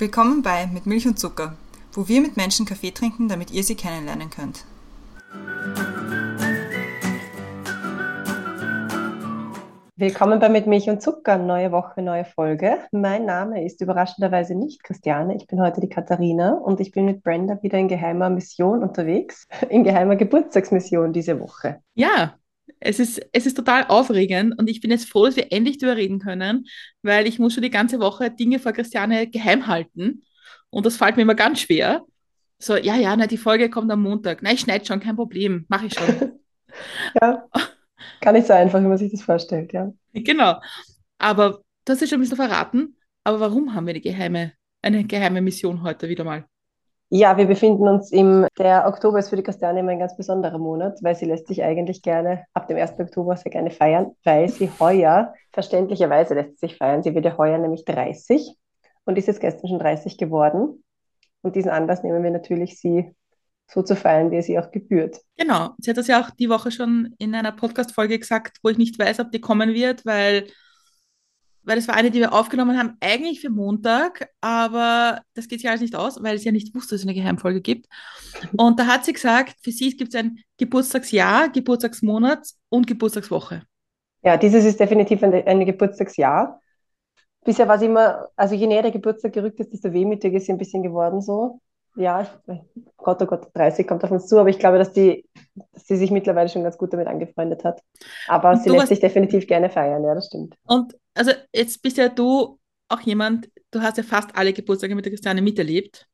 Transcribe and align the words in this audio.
Willkommen 0.00 0.40
bei 0.40 0.66
Mit 0.66 0.86
Milch 0.86 1.06
und 1.06 1.18
Zucker, 1.18 1.56
wo 1.92 2.08
wir 2.08 2.22
mit 2.22 2.34
Menschen 2.38 2.64
Kaffee 2.64 2.90
trinken, 2.90 3.28
damit 3.28 3.50
ihr 3.50 3.62
sie 3.62 3.74
kennenlernen 3.74 4.30
könnt. 4.30 4.64
Willkommen 9.96 10.40
bei 10.40 10.48
Mit 10.48 10.66
Milch 10.66 10.88
und 10.88 11.02
Zucker, 11.02 11.36
neue 11.36 11.70
Woche, 11.70 12.00
neue 12.00 12.24
Folge. 12.24 12.78
Mein 12.92 13.26
Name 13.26 13.62
ist 13.62 13.82
überraschenderweise 13.82 14.54
nicht 14.54 14.82
Christiane, 14.84 15.36
ich 15.36 15.46
bin 15.46 15.60
heute 15.60 15.82
die 15.82 15.90
Katharina 15.90 16.54
und 16.54 16.80
ich 16.80 16.92
bin 16.92 17.04
mit 17.04 17.22
Brenda 17.22 17.62
wieder 17.62 17.76
in 17.76 17.88
geheimer 17.88 18.30
Mission 18.30 18.82
unterwegs, 18.82 19.46
in 19.68 19.84
geheimer 19.84 20.16
Geburtstagsmission 20.16 21.12
diese 21.12 21.38
Woche. 21.38 21.82
Ja, 21.92 22.36
es 22.80 22.98
ist, 22.98 23.20
es 23.32 23.46
ist 23.46 23.56
total 23.56 23.86
aufregend 23.86 24.58
und 24.58 24.68
ich 24.68 24.80
bin 24.80 24.90
jetzt 24.90 25.08
froh, 25.08 25.26
dass 25.26 25.36
wir 25.36 25.52
endlich 25.52 25.78
darüber 25.78 25.98
reden 25.98 26.18
können, 26.18 26.66
weil 27.02 27.26
ich 27.26 27.38
muss 27.38 27.54
schon 27.54 27.62
die 27.62 27.70
ganze 27.70 28.00
Woche 28.00 28.30
Dinge 28.30 28.58
vor 28.58 28.72
Christiane 28.72 29.26
geheim 29.26 29.66
halten 29.66 30.22
und 30.70 30.86
das 30.86 30.96
fällt 30.96 31.16
mir 31.16 31.22
immer 31.22 31.34
ganz 31.34 31.60
schwer. 31.60 32.04
So, 32.58 32.76
ja, 32.76 32.96
ja, 32.96 33.14
na, 33.16 33.26
die 33.26 33.38
Folge 33.38 33.70
kommt 33.70 33.90
am 33.90 34.02
Montag. 34.02 34.42
Nein, 34.42 34.54
ich 34.54 34.60
schneide 34.60 34.84
schon, 34.84 35.00
kein 35.00 35.16
Problem, 35.16 35.66
mache 35.68 35.86
ich 35.86 35.94
schon. 35.94 36.40
ja, 37.20 37.46
gar 38.20 38.32
nicht 38.32 38.46
so 38.46 38.52
einfach, 38.54 38.80
wie 38.80 38.86
man 38.86 38.98
sich 38.98 39.10
das 39.10 39.22
vorstellt, 39.22 39.72
ja. 39.72 39.92
Genau, 40.12 40.60
aber 41.18 41.62
du 41.84 41.92
hast 41.92 42.00
ja 42.00 42.06
schon 42.06 42.18
ein 42.18 42.22
bisschen 42.22 42.36
verraten, 42.36 42.96
aber 43.24 43.40
warum 43.40 43.74
haben 43.74 43.86
wir 43.86 43.92
eine 43.92 44.00
geheime, 44.00 44.52
eine 44.82 45.04
geheime 45.04 45.42
Mission 45.42 45.82
heute 45.82 46.08
wieder 46.08 46.24
mal? 46.24 46.46
Ja, 47.12 47.36
wir 47.36 47.46
befinden 47.46 47.88
uns 47.88 48.12
im, 48.12 48.46
der 48.56 48.86
Oktober 48.86 49.18
ist 49.18 49.30
für 49.30 49.36
die 49.36 49.42
Kastanie 49.42 49.80
immer 49.80 49.90
ein 49.90 49.98
ganz 49.98 50.16
besonderer 50.16 50.58
Monat, 50.58 51.00
weil 51.02 51.16
sie 51.16 51.24
lässt 51.24 51.48
sich 51.48 51.60
eigentlich 51.60 52.02
gerne 52.02 52.44
ab 52.54 52.68
dem 52.68 52.76
1. 52.76 53.00
Oktober 53.00 53.36
sehr 53.36 53.50
gerne 53.50 53.72
feiern, 53.72 54.12
weil 54.22 54.48
sie 54.48 54.70
heuer, 54.78 55.34
verständlicherweise 55.52 56.34
lässt 56.34 56.60
sie 56.60 56.68
sich 56.68 56.76
feiern, 56.76 57.02
sie 57.02 57.12
wird 57.12 57.24
ja 57.24 57.36
heuer 57.36 57.58
nämlich 57.58 57.84
30 57.84 58.54
und 59.04 59.18
ist 59.18 59.26
jetzt 59.26 59.40
gestern 59.40 59.68
schon 59.68 59.80
30 59.80 60.18
geworden. 60.18 60.84
Und 61.42 61.56
diesen 61.56 61.70
Anlass 61.70 62.04
nehmen 62.04 62.22
wir 62.22 62.30
natürlich, 62.30 62.78
sie 62.78 63.12
so 63.66 63.82
zu 63.82 63.96
feiern, 63.96 64.30
wie 64.30 64.36
es 64.36 64.48
ihr 64.48 64.64
auch 64.64 64.70
gebührt. 64.70 65.20
Genau, 65.36 65.70
sie 65.78 65.90
hat 65.90 65.96
das 65.96 66.06
ja 66.06 66.20
auch 66.20 66.30
die 66.30 66.48
Woche 66.48 66.70
schon 66.70 67.14
in 67.18 67.34
einer 67.34 67.52
Podcast-Folge 67.52 68.20
gesagt, 68.20 68.58
wo 68.62 68.68
ich 68.68 68.78
nicht 68.78 68.96
weiß, 69.00 69.18
ob 69.18 69.32
die 69.32 69.40
kommen 69.40 69.74
wird, 69.74 70.06
weil 70.06 70.46
weil 71.62 71.76
das 71.76 71.88
war 71.88 71.94
eine, 71.94 72.10
die 72.10 72.20
wir 72.20 72.32
aufgenommen 72.32 72.78
haben, 72.78 72.96
eigentlich 73.00 73.40
für 73.40 73.50
Montag, 73.50 74.30
aber 74.40 75.22
das 75.34 75.48
geht 75.48 75.60
sich 75.60 75.68
alles 75.68 75.80
nicht 75.80 75.94
aus, 75.94 76.22
weil 76.22 76.38
sie 76.38 76.46
ja 76.46 76.52
nicht 76.52 76.74
wusste, 76.74 76.94
dass 76.94 77.02
es 77.02 77.06
eine 77.06 77.14
Geheimfolge 77.14 77.60
gibt. 77.60 77.86
Und 78.56 78.78
da 78.78 78.86
hat 78.86 79.04
sie 79.04 79.12
gesagt, 79.12 79.56
für 79.62 79.70
sie 79.70 79.96
gibt 79.96 80.14
es 80.14 80.20
ein 80.20 80.38
Geburtstagsjahr, 80.58 81.50
Geburtstagsmonat 81.50 82.48
und 82.68 82.86
Geburtstagswoche. 82.86 83.62
Ja, 84.22 84.36
dieses 84.36 84.64
ist 84.64 84.80
definitiv 84.80 85.22
ein, 85.22 85.32
ein 85.32 85.64
Geburtstagsjahr. 85.64 86.60
Bisher 87.44 87.68
war 87.68 87.76
es 87.76 87.82
immer, 87.82 88.28
also 88.36 88.54
je 88.54 88.66
näher 88.66 88.82
der 88.82 88.90
Geburtstag 88.90 89.32
gerückt 89.32 89.60
ist, 89.60 89.72
desto 89.72 89.92
wehmütiger 89.92 90.36
ist 90.36 90.46
sie 90.46 90.52
ein 90.52 90.58
bisschen 90.58 90.82
geworden 90.82 91.22
so 91.22 91.60
ja, 91.96 92.26
Gott, 92.96 93.22
oh 93.22 93.26
Gott, 93.26 93.48
30 93.54 93.86
kommt 93.86 94.04
auf 94.04 94.10
uns 94.10 94.26
zu, 94.26 94.38
aber 94.38 94.48
ich 94.48 94.58
glaube, 94.58 94.78
dass, 94.78 94.92
die, 94.92 95.26
dass 95.72 95.86
sie 95.86 95.96
sich 95.96 96.10
mittlerweile 96.10 96.48
schon 96.48 96.62
ganz 96.62 96.78
gut 96.78 96.92
damit 96.92 97.08
angefreundet 97.08 97.64
hat. 97.64 97.82
Aber 98.28 98.50
und 98.50 98.62
sie 98.62 98.70
lässt 98.70 98.88
sich 98.88 99.00
definitiv 99.00 99.46
gerne 99.46 99.70
feiern, 99.70 100.04
ja, 100.04 100.14
das 100.14 100.26
stimmt. 100.26 100.54
Und 100.66 100.96
also 101.14 101.32
jetzt 101.54 101.82
bist 101.82 101.96
ja 101.96 102.08
du 102.08 102.58
auch 102.88 103.00
jemand, 103.00 103.48
du 103.70 103.80
hast 103.80 103.98
ja 103.98 104.02
fast 104.02 104.36
alle 104.36 104.52
Geburtstage 104.52 104.94
mit 104.94 105.04
der 105.04 105.12
Christiane 105.12 105.42
miterlebt. 105.42 106.06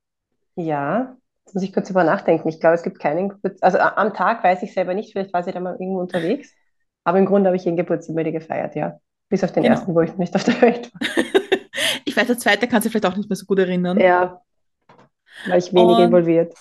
Ja, 0.56 1.16
jetzt 1.44 1.54
muss 1.54 1.64
ich 1.64 1.72
kurz 1.72 1.90
über 1.90 2.04
nachdenken. 2.04 2.48
Ich 2.48 2.60
glaube, 2.60 2.74
es 2.74 2.82
gibt 2.82 2.98
keinen 2.98 3.30
Geburtstag, 3.30 3.64
also 3.64 3.78
am 3.78 4.14
Tag 4.14 4.44
weiß 4.44 4.62
ich 4.62 4.72
selber 4.72 4.94
nicht, 4.94 5.12
vielleicht 5.12 5.32
war 5.32 5.42
sie 5.42 5.52
da 5.52 5.60
mal 5.60 5.76
irgendwo 5.78 6.00
unterwegs, 6.00 6.52
aber 7.04 7.18
im 7.18 7.26
Grunde 7.26 7.48
habe 7.48 7.56
ich 7.56 7.64
jeden 7.64 7.76
Geburtstag 7.76 8.16
mit 8.16 8.26
ihr 8.26 8.32
gefeiert, 8.32 8.74
ja. 8.74 8.98
Bis 9.28 9.42
auf 9.42 9.52
den 9.52 9.64
genau. 9.64 9.74
ersten, 9.74 9.94
wo 9.94 10.00
ich 10.02 10.16
nicht 10.16 10.34
auf 10.36 10.44
der 10.44 10.60
Welt 10.62 10.92
war. 10.94 11.24
ich 12.04 12.16
weiß, 12.16 12.28
der 12.28 12.38
zweite 12.38 12.68
kannst 12.68 12.86
du 12.86 12.90
vielleicht 12.90 13.06
auch 13.06 13.16
nicht 13.16 13.28
mehr 13.28 13.36
so 13.36 13.46
gut 13.46 13.58
erinnern. 13.58 13.98
Ja, 13.98 14.40
war 15.46 15.56
ich 15.56 15.72
wenig 15.72 15.96
Und, 15.96 16.04
involviert. 16.04 16.54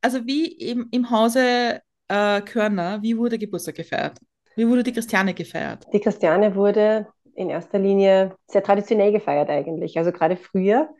Also 0.00 0.24
wie 0.26 0.46
im, 0.46 0.88
im 0.92 1.10
Hause 1.10 1.80
äh, 2.08 2.40
Körner, 2.42 3.02
wie 3.02 3.16
wurde 3.16 3.38
Geburtstag 3.38 3.74
gefeiert? 3.76 4.18
Wie 4.54 4.68
wurde 4.68 4.82
die 4.82 4.92
Christiane 4.92 5.34
gefeiert? 5.34 5.86
Die 5.92 6.00
Christiane 6.00 6.54
wurde 6.54 7.06
in 7.34 7.50
erster 7.50 7.78
Linie 7.78 8.36
sehr 8.46 8.62
traditionell 8.62 9.12
gefeiert 9.12 9.50
eigentlich. 9.50 9.98
Also 9.98 10.12
gerade 10.12 10.36
früher. 10.36 10.90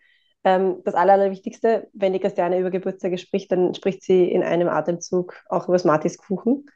Ähm, 0.44 0.82
das 0.84 0.94
Aller, 0.94 1.14
Allerwichtigste, 1.14 1.88
wenn 1.92 2.12
die 2.12 2.20
Christiane 2.20 2.58
über 2.58 2.70
Geburtstage 2.70 3.18
spricht, 3.18 3.52
dann 3.52 3.74
spricht 3.74 4.02
sie 4.02 4.30
in 4.30 4.42
einem 4.42 4.68
Atemzug 4.68 5.36
auch 5.48 5.68
über 5.68 5.78
Smarties-Kuchen. 5.78 6.66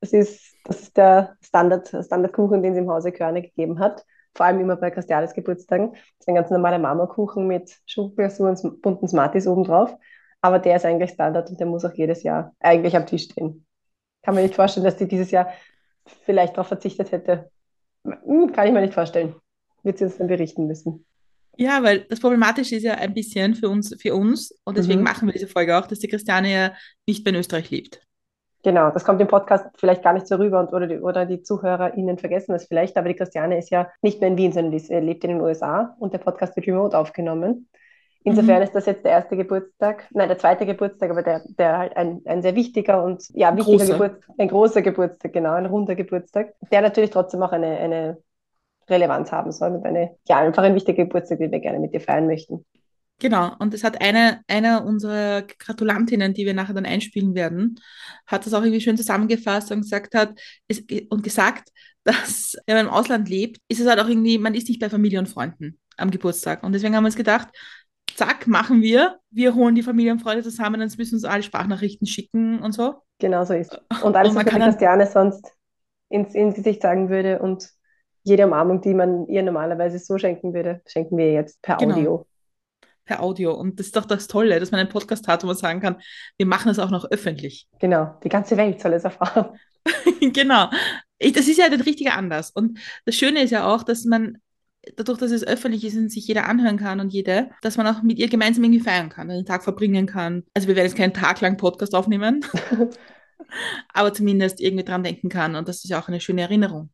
Das 0.00 0.12
ist, 0.12 0.54
das 0.64 0.82
ist 0.82 0.96
der 0.96 1.36
Standard, 1.40 1.88
Standardkuchen, 1.88 2.62
den 2.62 2.74
sie 2.74 2.80
im 2.80 2.90
Hause 2.90 3.12
Körner 3.12 3.40
gegeben 3.40 3.78
hat 3.78 4.04
vor 4.34 4.46
allem 4.46 4.60
immer 4.60 4.76
bei 4.76 4.90
Christianes 4.90 5.34
Geburtstagen. 5.34 5.92
Das 5.92 6.00
ist 6.20 6.28
ein 6.28 6.34
ganz 6.34 6.50
normaler 6.50 6.78
Marmorkuchen 6.78 7.46
mit 7.46 7.76
Schokoglasur 7.86 8.50
und 8.50 8.82
bunten 8.82 9.08
Smarties 9.08 9.46
obendrauf. 9.46 9.96
Aber 10.40 10.58
der 10.58 10.76
ist 10.76 10.84
eigentlich 10.84 11.12
Standard 11.12 11.48
und 11.50 11.60
der 11.60 11.66
muss 11.66 11.84
auch 11.84 11.94
jedes 11.94 12.22
Jahr 12.22 12.54
eigentlich 12.60 12.96
am 12.96 13.06
Tisch 13.06 13.24
stehen. 13.24 13.66
Kann 14.22 14.34
man 14.34 14.42
nicht 14.42 14.56
vorstellen, 14.56 14.84
dass 14.84 14.98
sie 14.98 15.08
dieses 15.08 15.30
Jahr 15.30 15.48
vielleicht 16.24 16.56
darauf 16.56 16.68
verzichtet 16.68 17.12
hätte. 17.12 17.50
Hm, 18.04 18.52
kann 18.52 18.66
ich 18.66 18.72
mir 18.72 18.80
nicht 18.80 18.94
vorstellen. 18.94 19.34
Wird 19.82 19.98
sie 19.98 20.04
uns 20.04 20.18
dann 20.18 20.28
berichten 20.28 20.66
müssen. 20.66 21.04
Ja, 21.56 21.82
weil 21.82 22.00
das 22.00 22.20
Problematische 22.20 22.76
ist 22.76 22.82
ja 22.82 22.94
ein 22.94 23.14
bisschen 23.14 23.54
für 23.54 23.68
uns, 23.68 23.94
für 24.00 24.14
uns 24.14 24.54
und 24.64 24.76
deswegen 24.76 25.00
mhm. 25.00 25.04
machen 25.04 25.28
wir 25.28 25.32
diese 25.32 25.46
Folge 25.46 25.78
auch, 25.78 25.86
dass 25.86 26.00
die 26.00 26.08
Christiane 26.08 26.52
ja 26.52 26.72
nicht 27.06 27.24
mehr 27.24 27.34
in 27.34 27.40
Österreich 27.40 27.70
lebt. 27.70 28.00
Genau, 28.64 28.90
das 28.90 29.04
kommt 29.04 29.20
im 29.20 29.28
Podcast 29.28 29.66
vielleicht 29.76 30.02
gar 30.02 30.14
nicht 30.14 30.26
so 30.26 30.36
rüber 30.36 30.58
und, 30.58 30.72
oder, 30.72 30.86
die, 30.86 30.98
oder 30.98 31.26
die 31.26 31.42
ZuhörerInnen 31.42 32.18
vergessen 32.18 32.52
das 32.52 32.66
vielleicht, 32.66 32.96
aber 32.96 33.08
die 33.08 33.14
Christiane 33.14 33.58
ist 33.58 33.70
ja 33.70 33.90
nicht 34.00 34.20
mehr 34.20 34.30
in 34.30 34.38
Wien, 34.38 34.52
sondern 34.52 34.72
die 34.72 34.94
lebt 34.94 35.22
in 35.22 35.32
den 35.32 35.40
USA 35.42 35.94
und 35.98 36.14
der 36.14 36.18
Podcast 36.18 36.56
wird 36.56 36.66
remote 36.66 36.96
aufgenommen. 36.96 37.68
Insofern 38.26 38.56
mhm. 38.56 38.62
ist 38.62 38.74
das 38.74 38.86
jetzt 38.86 39.04
der 39.04 39.12
erste 39.12 39.36
Geburtstag, 39.36 40.08
nein, 40.12 40.28
der 40.28 40.38
zweite 40.38 40.64
Geburtstag, 40.64 41.10
aber 41.10 41.22
der, 41.22 41.42
der 41.58 41.78
halt 41.78 41.96
ein, 41.96 42.22
ein 42.24 42.40
sehr 42.40 42.54
wichtiger 42.54 43.04
und 43.04 43.22
ja, 43.34 43.54
wichtiger 43.54 43.84
Geburtstag, 43.84 44.30
ein 44.38 44.48
großer 44.48 44.80
Geburtstag, 44.80 45.34
genau, 45.34 45.52
ein 45.52 45.66
runder 45.66 45.94
Geburtstag, 45.94 46.54
der 46.72 46.80
natürlich 46.80 47.10
trotzdem 47.10 47.42
auch 47.42 47.52
eine, 47.52 47.76
eine 47.76 48.16
Relevanz 48.88 49.30
haben 49.30 49.52
soll 49.52 49.72
und 49.72 49.84
eine, 49.84 50.16
ja, 50.26 50.38
einfach 50.38 50.62
ein 50.62 50.74
wichtiger 50.74 51.04
Geburtstag, 51.04 51.38
den 51.38 51.52
wir 51.52 51.60
gerne 51.60 51.78
mit 51.78 51.92
dir 51.92 52.00
feiern 52.00 52.26
möchten. 52.26 52.64
Genau, 53.20 53.52
und 53.58 53.74
das 53.74 53.84
hat 53.84 54.00
eine, 54.00 54.40
eine 54.48 54.82
unserer 54.82 55.42
Gratulantinnen, 55.42 56.32
die 56.32 56.46
wir 56.46 56.54
nachher 56.54 56.74
dann 56.74 56.86
einspielen 56.86 57.34
werden, 57.34 57.78
hat 58.26 58.46
das 58.46 58.54
auch 58.54 58.62
irgendwie 58.62 58.80
schön 58.80 58.96
zusammengefasst 58.96 59.70
und 59.70 59.82
gesagt 59.82 60.14
hat, 60.14 60.40
es, 60.66 60.82
und 61.10 61.22
gesagt, 61.22 61.68
dass 62.04 62.56
wenn 62.66 62.76
man 62.76 62.86
im 62.86 62.92
Ausland 62.92 63.28
lebt, 63.28 63.60
ist 63.68 63.80
es 63.80 63.86
halt 63.86 64.00
auch 64.00 64.08
irgendwie, 64.08 64.38
man 64.38 64.54
ist 64.54 64.68
nicht 64.68 64.80
bei 64.80 64.88
Familie 64.88 65.18
und 65.18 65.28
Freunden 65.28 65.78
am 65.96 66.10
Geburtstag. 66.10 66.62
Und 66.62 66.72
deswegen 66.72 66.96
haben 66.96 67.04
wir 67.04 67.08
uns 67.08 67.16
gedacht, 67.16 67.48
zack, 68.16 68.46
machen 68.46 68.82
wir. 68.82 69.18
Wir 69.30 69.54
holen 69.54 69.74
die 69.74 69.82
Familie 69.82 70.12
und 70.12 70.20
Freunde 70.20 70.42
zusammen, 70.42 70.80
dann 70.80 70.90
müssen 70.96 71.14
uns 71.14 71.24
alle 71.24 71.42
Sprachnachrichten 71.42 72.06
schicken 72.06 72.60
und 72.60 72.72
so. 72.72 72.96
Genau 73.18 73.44
so 73.44 73.54
ist 73.54 73.80
Und 74.02 74.16
alles, 74.16 74.34
und 74.34 74.44
was 74.44 74.52
Christiane 74.52 75.06
sonst 75.06 75.52
ins, 76.08 76.34
ins 76.34 76.54
Gesicht 76.54 76.82
sagen 76.82 77.08
würde 77.08 77.40
und 77.40 77.68
jede 78.22 78.46
Umarmung, 78.46 78.80
die 78.80 78.94
man 78.94 79.26
ihr 79.28 79.42
normalerweise 79.42 79.98
so 79.98 80.18
schenken 80.18 80.54
würde, 80.54 80.80
schenken 80.86 81.16
wir 81.16 81.32
jetzt 81.32 81.60
per 81.62 81.76
genau. 81.76 81.94
Audio 81.94 82.26
per 83.04 83.22
Audio. 83.22 83.52
Und 83.52 83.78
das 83.78 83.86
ist 83.86 83.96
doch 83.96 84.04
das 84.04 84.26
Tolle, 84.26 84.58
dass 84.60 84.70
man 84.70 84.80
einen 84.80 84.88
Podcast 84.88 85.28
hat, 85.28 85.42
wo 85.42 85.46
man 85.46 85.56
sagen 85.56 85.80
kann, 85.80 86.00
wir 86.36 86.46
machen 86.46 86.70
es 86.70 86.78
auch 86.78 86.90
noch 86.90 87.04
öffentlich. 87.10 87.68
Genau, 87.78 88.18
die 88.24 88.28
ganze 88.28 88.56
Welt 88.56 88.80
soll 88.80 88.94
es 88.94 89.04
erfahren. 89.04 89.58
genau. 90.20 90.70
Ich, 91.18 91.32
das 91.32 91.48
ist 91.48 91.58
ja 91.58 91.68
der 91.68 91.84
richtige 91.84 92.14
Anlass. 92.14 92.50
Und 92.50 92.78
das 93.04 93.14
Schöne 93.14 93.42
ist 93.42 93.50
ja 93.50 93.66
auch, 93.66 93.82
dass 93.82 94.04
man 94.04 94.38
dadurch, 94.96 95.18
dass 95.18 95.30
es 95.30 95.46
öffentlich 95.46 95.84
ist 95.84 95.96
und 95.96 96.10
sich 96.10 96.26
jeder 96.26 96.48
anhören 96.48 96.78
kann 96.78 97.00
und 97.00 97.12
jede, 97.12 97.50
dass 97.62 97.76
man 97.76 97.86
auch 97.86 98.02
mit 98.02 98.18
ihr 98.18 98.28
gemeinsam 98.28 98.64
irgendwie 98.64 98.82
feiern 98.82 99.08
kann, 99.08 99.30
einen 99.30 99.46
Tag 99.46 99.64
verbringen 99.64 100.06
kann. 100.06 100.44
Also 100.54 100.68
wir 100.68 100.76
werden 100.76 100.86
jetzt 100.86 100.96
keinen 100.96 101.14
Tag 101.14 101.40
lang 101.40 101.56
Podcast 101.56 101.94
aufnehmen, 101.94 102.44
aber 103.92 104.12
zumindest 104.12 104.60
irgendwie 104.60 104.84
dran 104.84 105.02
denken 105.02 105.28
kann 105.28 105.56
und 105.56 105.68
das 105.68 105.84
ist 105.84 105.90
ja 105.90 106.00
auch 106.00 106.08
eine 106.08 106.20
schöne 106.20 106.42
Erinnerung. 106.42 106.90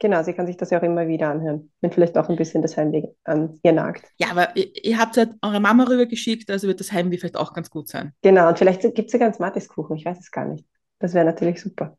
Genau, 0.00 0.20
sie 0.24 0.32
kann 0.32 0.46
sich 0.46 0.56
das 0.56 0.70
ja 0.70 0.80
auch 0.80 0.82
immer 0.82 1.06
wieder 1.06 1.28
anhören, 1.28 1.70
wenn 1.80 1.92
vielleicht 1.92 2.18
auch 2.18 2.28
ein 2.28 2.34
bisschen 2.34 2.60
das 2.60 2.76
Heimweh 2.76 3.04
an 3.22 3.60
ihr 3.62 3.72
nagt. 3.72 4.04
Ja, 4.18 4.32
aber 4.32 4.56
ihr, 4.56 4.84
ihr 4.84 4.98
habt 4.98 5.16
ja 5.16 5.26
eure 5.42 5.60
Mama 5.60 5.84
rübergeschickt, 5.84 6.50
also 6.50 6.66
wird 6.66 6.80
das 6.80 6.90
Heimweh 6.90 7.18
vielleicht 7.18 7.36
auch 7.36 7.54
ganz 7.54 7.70
gut 7.70 7.88
sein. 7.88 8.12
Genau, 8.20 8.48
und 8.48 8.58
vielleicht 8.58 8.82
gibt 8.82 8.98
es 8.98 9.12
ja 9.12 9.20
ganz 9.20 9.38
Mattiskuchen, 9.38 9.96
ich 9.96 10.04
weiß 10.04 10.18
es 10.18 10.32
gar 10.32 10.46
nicht. 10.46 10.66
Das 10.98 11.14
wäre 11.14 11.24
natürlich 11.24 11.60
super. 11.60 11.96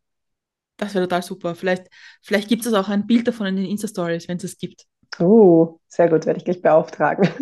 Das 0.78 0.94
wäre 0.96 1.06
total 1.06 1.22
super. 1.22 1.56
Vielleicht, 1.56 1.88
vielleicht 2.22 2.50
gibt 2.50 2.66
es 2.66 2.74
auch 2.74 2.90
ein 2.90 3.08
Bild 3.08 3.28
davon 3.28 3.48
in 3.48 3.56
den 3.56 3.66
Insta-Stories, 3.66 4.28
wenn 4.28 4.38
es 4.38 4.44
es 4.44 4.58
gibt. 4.58 4.86
Oh, 5.20 5.80
sehr 5.88 6.10
gut, 6.10 6.26
werde 6.26 6.40
ich 6.40 6.46
gleich 6.46 6.62
beauftragen. 6.62 7.30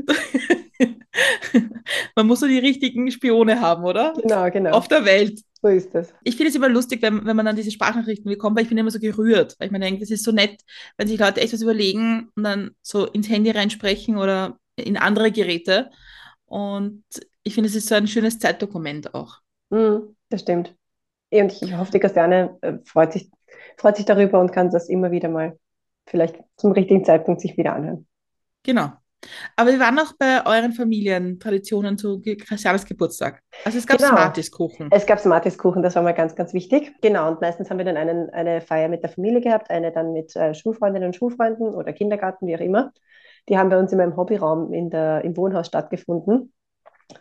Man 2.15 2.27
muss 2.27 2.39
so 2.39 2.47
die 2.47 2.59
richtigen 2.59 3.11
Spione 3.11 3.61
haben, 3.61 3.83
oder? 3.83 4.13
Genau, 4.21 4.49
genau. 4.49 4.71
Auf 4.71 4.87
der 4.87 5.05
Welt. 5.05 5.41
So 5.61 5.67
ist 5.67 5.93
das. 5.93 6.13
Ich 6.23 6.37
finde 6.37 6.49
es 6.49 6.55
immer 6.55 6.69
lustig, 6.69 7.01
wenn, 7.01 7.25
wenn 7.25 7.35
man 7.35 7.45
dann 7.45 7.55
diese 7.55 7.69
Sprachnachrichten 7.69 8.29
bekommt, 8.29 8.55
weil 8.55 8.63
ich 8.63 8.69
bin 8.69 8.77
immer 8.77 8.89
so 8.89 8.99
gerührt, 8.99 9.55
weil 9.59 9.67
ich 9.67 9.71
mir 9.71 9.79
denke, 9.79 9.99
das 9.99 10.09
ist 10.09 10.23
so 10.23 10.31
nett, 10.31 10.61
wenn 10.97 11.07
sich 11.07 11.19
Leute 11.19 11.39
echt 11.39 11.53
was 11.53 11.61
überlegen 11.61 12.29
und 12.35 12.43
dann 12.43 12.71
so 12.81 13.05
ins 13.05 13.29
Handy 13.29 13.51
reinsprechen 13.51 14.17
oder 14.17 14.57
in 14.75 14.97
andere 14.97 15.31
Geräte. 15.31 15.91
Und 16.45 17.03
ich 17.43 17.53
finde, 17.53 17.69
es 17.69 17.75
ist 17.75 17.87
so 17.87 17.95
ein 17.95 18.07
schönes 18.07 18.39
Zeitdokument 18.39 19.13
auch. 19.13 19.37
Mm, 19.69 20.15
das 20.29 20.41
stimmt. 20.41 20.75
Und 21.31 21.61
ich 21.61 21.77
hoffe, 21.77 21.91
die 21.91 21.99
Christiane 21.99 22.57
äh, 22.61 22.73
freut 22.83 23.13
sich, 23.13 23.29
freut 23.77 23.97
sich 23.97 24.05
darüber 24.05 24.39
und 24.39 24.51
kann 24.51 24.71
das 24.71 24.89
immer 24.89 25.11
wieder 25.11 25.29
mal 25.29 25.57
vielleicht 26.07 26.39
zum 26.57 26.71
richtigen 26.71 27.03
Zeitpunkt 27.05 27.41
sich 27.41 27.57
wieder 27.57 27.73
anhören. 27.73 28.07
Genau. 28.63 28.91
Aber 29.55 29.71
wir 29.71 29.79
waren 29.79 29.95
noch 29.95 30.13
bei 30.17 30.45
euren 30.45 30.73
Familientraditionen 30.73 31.97
zu 31.97 32.21
Christianes 32.21 32.85
Geburtstag. 32.85 33.41
Also 33.65 33.77
es 33.77 33.85
gab 33.85 33.99
Genau. 33.99 34.09
Smarties-Kuchen. 34.09 34.89
Es 34.91 35.05
gab 35.05 35.19
Smarties-Kuchen, 35.19 35.83
das 35.83 35.95
war 35.95 36.01
mal 36.01 36.13
ganz, 36.13 36.35
ganz 36.35 36.53
wichtig. 36.53 36.91
Genau, 37.01 37.29
und 37.29 37.39
meistens 37.39 37.69
haben 37.69 37.77
wir 37.77 37.85
dann 37.85 37.97
einen, 37.97 38.31
eine 38.31 38.61
Feier 38.61 38.89
mit 38.89 39.03
der 39.03 39.11
Familie 39.11 39.41
gehabt, 39.41 39.69
eine 39.69 39.91
dann 39.91 40.13
mit 40.13 40.35
äh, 40.35 40.55
Schulfreundinnen 40.55 41.07
und 41.07 41.15
Schulfreunden 41.15 41.67
oder 41.75 41.93
Kindergarten, 41.93 42.47
wie 42.47 42.55
auch 42.55 42.61
immer. 42.61 42.91
Die 43.47 43.57
haben 43.57 43.69
bei 43.69 43.77
uns 43.77 43.91
in 43.91 43.99
meinem 43.99 44.15
Hobbyraum 44.17 44.73
in 44.73 44.89
der, 44.89 45.23
im 45.23 45.37
Wohnhaus 45.37 45.67
stattgefunden, 45.67 46.51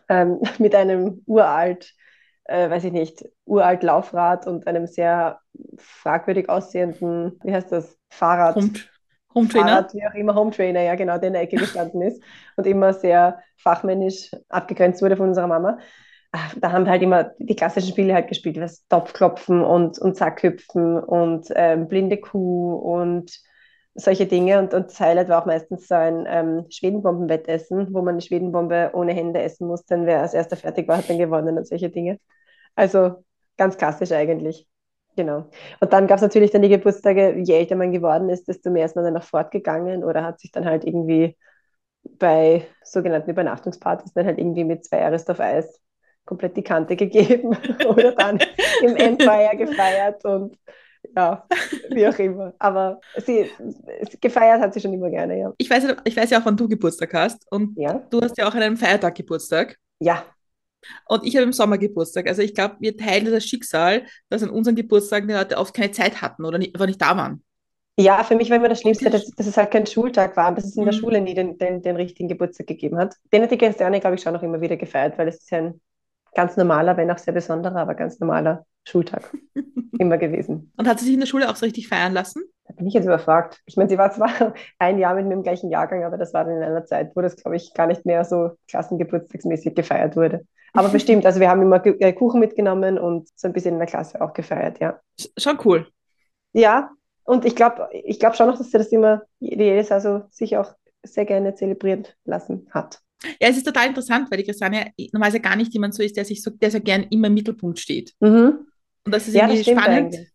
ähm, 0.08 0.40
mit 0.58 0.74
einem 0.74 1.22
uralt, 1.26 1.92
äh, 2.50 2.70
weiß 2.70 2.84
ich 2.84 2.92
nicht, 2.92 3.24
uralt 3.44 3.82
Laufrad 3.82 4.46
und 4.46 4.66
einem 4.66 4.86
sehr 4.86 5.40
fragwürdig 5.78 6.48
aussehenden, 6.48 7.38
wie 7.44 7.52
heißt 7.52 7.72
das, 7.72 7.98
Fahrrad. 8.10 8.56
Home, 8.56 8.72
Home 9.34 9.48
Trainer. 9.48 9.72
Fahrrad, 9.72 9.94
wie 9.94 10.06
auch 10.06 10.14
immer, 10.14 10.34
Home 10.34 10.50
Trainer, 10.50 10.82
ja 10.82 10.94
genau, 10.96 11.18
der 11.18 11.28
in 11.28 11.32
der 11.34 11.42
Ecke 11.42 11.56
gestanden 11.56 12.02
ist 12.02 12.22
und 12.56 12.66
immer 12.66 12.92
sehr 12.92 13.40
fachmännisch 13.58 14.30
abgegrenzt 14.48 15.02
wurde 15.02 15.16
von 15.16 15.28
unserer 15.28 15.46
Mama. 15.46 15.78
Ah, 16.32 16.50
Da 16.60 16.72
haben 16.72 16.84
wir 16.84 16.92
halt 16.92 17.02
immer 17.02 17.32
die 17.38 17.56
klassischen 17.56 17.90
Spiele 17.90 18.14
halt 18.14 18.28
gespielt, 18.28 18.60
was 18.60 18.86
Topfklopfen 18.88 19.62
und, 19.64 19.98
und 19.98 20.16
Sackhüpfen 20.16 20.98
und 20.98 21.48
ähm, 21.56 21.88
blinde 21.88 22.18
Kuh 22.18 22.74
und 22.74 23.32
solche 23.94 24.26
Dinge. 24.26 24.58
Und, 24.60 24.72
und 24.74 24.86
das 24.88 25.00
Highlight 25.00 25.28
war 25.28 25.42
auch 25.42 25.46
meistens 25.46 25.88
so 25.88 25.94
ein 25.96 26.26
ähm, 26.28 26.66
Schwedenbombenwettessen, 26.70 27.92
wo 27.92 28.02
man 28.02 28.14
eine 28.14 28.20
Schwedenbombe 28.22 28.90
ohne 28.94 29.12
Hände 29.12 29.40
essen 29.42 29.66
musste. 29.66 29.94
Und 29.96 30.06
wer 30.06 30.20
als 30.22 30.34
erster 30.34 30.56
fertig 30.56 30.86
war, 30.88 30.98
hat 30.98 31.10
dann 31.10 31.18
gewonnen 31.18 31.58
und 31.58 31.66
solche 31.66 31.90
Dinge. 31.90 32.18
Also 32.80 33.24
ganz 33.56 33.76
klassisch 33.76 34.12
eigentlich. 34.12 34.66
Genau. 35.16 35.50
Und 35.80 35.92
dann 35.92 36.06
gab 36.06 36.16
es 36.16 36.22
natürlich 36.22 36.50
dann 36.50 36.62
die 36.62 36.68
Geburtstage, 36.68 37.36
je 37.38 37.54
älter 37.58 37.76
man 37.76 37.92
geworden 37.92 38.28
ist, 38.30 38.48
desto 38.48 38.70
mehr 38.70 38.86
ist 38.86 38.96
man 38.96 39.04
dann 39.04 39.14
noch 39.14 39.24
fortgegangen 39.24 40.04
oder 40.04 40.22
hat 40.24 40.40
sich 40.40 40.52
dann 40.52 40.64
halt 40.64 40.84
irgendwie 40.84 41.36
bei 42.18 42.66
sogenannten 42.84 43.30
Übernachtungspartys 43.30 44.12
dann 44.14 44.26
halt 44.26 44.38
irgendwie 44.38 44.64
mit 44.64 44.84
zwei 44.84 45.04
Arrest 45.04 45.30
auf 45.30 45.40
Eis 45.40 45.80
komplett 46.24 46.56
die 46.56 46.62
Kante 46.62 46.96
gegeben 46.96 47.56
oder 47.88 48.12
dann 48.12 48.40
im 48.78 48.96
Empire 48.96 49.56
gefeiert 49.56 50.24
und 50.24 50.56
ja, 51.16 51.48
wie 51.90 52.08
auch 52.08 52.18
immer. 52.18 52.54
Aber 52.58 53.02
sie, 53.16 53.52
gefeiert 54.20 54.60
hat 54.62 54.74
sie 54.74 54.80
schon 54.80 54.94
immer 54.94 55.10
gerne, 55.10 55.38
ja. 55.38 55.52
Ich 55.58 55.68
weiß, 55.70 55.84
ja- 55.84 55.96
ich 56.04 56.16
weiß 56.16 56.30
ja 56.30 56.40
auch, 56.40 56.44
wann 56.46 56.56
du 56.56 56.68
Geburtstag 56.68 57.12
hast. 57.14 57.46
Und 57.50 57.76
Ja, 57.76 58.02
du 58.10 58.20
hast 58.20 58.36
ja 58.38 58.48
auch 58.48 58.54
an 58.54 58.62
einem 58.62 58.76
Feiertag 58.76 59.14
Geburtstag. 59.14 59.78
ja, 60.00 60.24
Und 61.06 61.24
ich 61.26 61.36
habe 61.36 61.44
im 61.44 61.52
Sommer 61.52 61.78
Geburtstag. 61.78 62.28
Also 62.28 62.42
ich 62.42 62.54
glaube, 62.54 62.76
wir 62.80 62.96
teilen 62.96 63.30
das 63.30 63.44
Schicksal, 63.44 64.06
dass 64.28 64.42
an 64.42 64.50
unseren 64.50 64.76
Geburtstagen 64.76 65.28
die 65.28 65.34
Leute 65.34 65.58
oft 65.58 65.74
keine 65.74 65.92
Zeit 65.92 66.22
hatten 66.22 66.44
oder 66.44 66.58
nicht, 66.58 66.74
einfach 66.74 66.86
nicht 66.86 67.00
da 67.02 67.16
waren. 67.16 67.42
Ja, 67.98 68.24
für 68.24 68.34
mich 68.34 68.48
war 68.48 68.56
immer 68.56 68.68
das 68.70 68.80
Schlimmste, 68.80 69.10
dass, 69.10 69.26
dass 69.30 69.46
es 69.46 69.56
halt 69.56 69.70
kein 69.70 69.86
Schultag 69.86 70.36
war, 70.36 70.54
dass 70.54 70.64
es 70.64 70.76
in 70.76 70.84
der 70.86 70.94
Mhm. 70.94 70.98
Schule 70.98 71.20
nie 71.20 71.34
den, 71.34 71.58
den, 71.58 71.82
den 71.82 71.96
richtigen 71.96 72.28
Geburtstag 72.28 72.66
gegeben 72.66 72.96
hat. 72.98 73.14
Den 73.32 73.42
hat 73.42 73.50
die 73.50 73.58
Christiane, 73.58 74.00
glaube 74.00 74.16
ich, 74.16 74.22
schon 74.22 74.32
noch 74.32 74.42
immer 74.42 74.60
wieder 74.62 74.76
gefeiert, 74.78 75.18
weil 75.18 75.28
es 75.28 75.36
ist 75.38 75.50
ja 75.50 75.58
ein 75.58 75.80
ganz 76.34 76.56
normaler, 76.56 76.96
wenn 76.96 77.10
auch 77.10 77.18
sehr 77.18 77.34
besonderer, 77.34 77.76
aber 77.76 77.94
ganz 77.94 78.18
normaler 78.20 78.64
Schultag 78.86 79.30
immer 79.98 80.18
gewesen. 80.18 80.72
Und 80.76 80.88
hat 80.88 80.98
sie 80.98 81.04
sich 81.06 81.14
in 81.14 81.20
der 81.20 81.26
Schule 81.26 81.48
auch 81.50 81.56
so 81.56 81.66
richtig 81.66 81.88
feiern 81.88 82.12
lassen? 82.12 82.42
Da 82.66 82.74
bin 82.74 82.86
ich 82.86 82.94
jetzt 82.94 83.04
überfragt. 83.04 83.60
Ich 83.66 83.76
meine, 83.76 83.88
sie 83.88 83.98
war 83.98 84.12
zwar 84.12 84.30
ein 84.78 84.98
Jahr 84.98 85.14
mit 85.14 85.26
mir 85.26 85.34
im 85.34 85.42
gleichen 85.42 85.70
Jahrgang, 85.70 86.04
aber 86.04 86.18
das 86.18 86.32
war 86.34 86.44
dann 86.44 86.56
in 86.56 86.62
einer 86.62 86.84
Zeit, 86.84 87.12
wo 87.16 87.20
das, 87.20 87.36
glaube 87.36 87.56
ich, 87.56 87.74
gar 87.74 87.86
nicht 87.86 88.06
mehr 88.06 88.24
so 88.24 88.50
klassengeburtstagsmäßig 88.68 89.74
gefeiert 89.74 90.16
wurde. 90.16 90.46
Aber 90.74 90.88
bestimmt, 90.90 91.26
also 91.26 91.40
wir 91.40 91.50
haben 91.50 91.62
immer 91.62 91.84
äh, 91.84 92.12
Kuchen 92.12 92.38
mitgenommen 92.40 92.98
und 92.98 93.28
so 93.34 93.48
ein 93.48 93.52
bisschen 93.52 93.72
in 93.74 93.78
der 93.80 93.88
Klasse 93.88 94.20
auch 94.20 94.32
gefeiert, 94.32 94.78
ja. 94.78 95.00
Sch- 95.18 95.30
Schon 95.38 95.58
cool. 95.64 95.86
Ja, 96.52 96.90
und 97.24 97.44
ich 97.44 97.54
glaube 97.56 97.88
ich 97.92 98.18
glaub 98.18 98.36
schon 98.36 98.48
noch, 98.48 98.58
dass 98.58 98.70
sie 98.70 98.78
das 98.78 98.88
immer 98.92 99.22
jedes 99.38 99.92
also 99.92 100.22
sich 100.30 100.56
auch 100.56 100.74
sehr 101.02 101.24
gerne 101.24 101.54
zelebriert 101.54 102.16
lassen 102.24 102.68
hat. 102.70 103.00
Ja, 103.40 103.48
es 103.48 103.56
ist 103.56 103.66
total 103.66 103.88
interessant, 103.88 104.30
weil 104.30 104.38
die 104.38 104.44
Christiane 104.44 104.92
normalerweise 105.12 105.40
gar 105.40 105.56
nicht 105.56 105.72
jemand 105.72 105.94
so 105.94 106.02
ist, 106.02 106.16
der 106.16 106.24
sich 106.24 106.42
so, 106.42 106.50
der 106.50 106.70
so 106.70 106.80
gern 106.80 107.04
immer 107.10 107.26
im 107.26 107.34
Mittelpunkt 107.34 107.78
steht. 107.78 108.14
Mhm. 108.20 108.66
Und 109.04 109.14
das 109.14 109.28
ist 109.28 109.34
Ja, 109.34 109.42
das 109.42 109.50
irgendwie 109.50 109.62
stimmt 109.62 109.80
spannend, 109.82 110.14
eigentlich. 110.14 110.28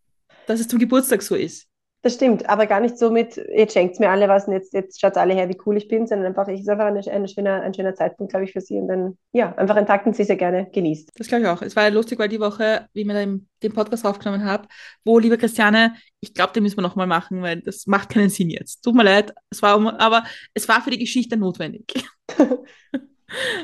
dass 0.47 0.59
es 0.59 0.67
zum 0.67 0.79
Geburtstag 0.79 1.21
so 1.21 1.35
ist. 1.35 1.67
Das 2.05 2.13
stimmt, 2.13 2.47
aber 2.47 2.67
gar 2.67 2.81
nicht 2.81 2.99
so 2.99 3.09
mit, 3.09 3.35
jetzt 3.35 3.73
schenkt 3.73 3.99
mir 3.99 4.11
alle 4.11 4.27
was 4.27 4.45
und 4.45 4.53
jetzt, 4.53 4.75
jetzt 4.75 5.01
schaut 5.01 5.17
alle 5.17 5.33
her, 5.33 5.49
wie 5.49 5.57
cool 5.65 5.75
ich 5.75 5.87
bin, 5.87 6.05
sondern 6.05 6.27
einfach, 6.27 6.47
es 6.47 6.59
ist 6.59 6.69
einfach 6.69 6.85
eine, 6.85 6.99
eine 6.99 7.27
schöner, 7.27 7.63
ein 7.63 7.73
schöner 7.73 7.95
Zeitpunkt, 7.95 8.31
glaube 8.31 8.45
ich, 8.45 8.51
für 8.51 8.61
sie 8.61 8.77
und 8.77 8.87
dann, 8.87 9.17
ja, 9.31 9.55
einfach 9.55 9.75
ein 9.75 9.87
Tag, 9.87 10.03
den 10.03 10.13
sie 10.13 10.23
sehr 10.23 10.35
gerne 10.35 10.69
genießt. 10.71 11.09
Das 11.17 11.27
glaube 11.27 11.45
ich 11.45 11.49
auch. 11.49 11.63
Es 11.63 11.75
war 11.75 11.89
lustig, 11.89 12.19
weil 12.19 12.29
die 12.29 12.39
Woche, 12.39 12.87
wie 12.93 13.01
ich 13.01 13.07
mir 13.07 13.15
den, 13.15 13.49
den 13.63 13.73
Podcast 13.73 14.05
aufgenommen 14.05 14.45
habe, 14.45 14.67
wo, 15.03 15.17
liebe 15.17 15.39
Christiane, 15.39 15.95
ich 16.19 16.35
glaube, 16.35 16.53
den 16.53 16.61
müssen 16.61 16.77
wir 16.77 16.83
nochmal 16.83 17.07
machen, 17.07 17.41
weil 17.41 17.61
das 17.61 17.87
macht 17.87 18.09
keinen 18.09 18.29
Sinn 18.29 18.51
jetzt. 18.51 18.83
Tut 18.83 18.93
mir 18.93 19.01
leid, 19.01 19.33
es 19.49 19.63
war, 19.63 19.99
aber 19.99 20.25
es 20.53 20.69
war 20.69 20.83
für 20.83 20.91
die 20.91 20.99
Geschichte 20.99 21.37
notwendig. 21.37 21.91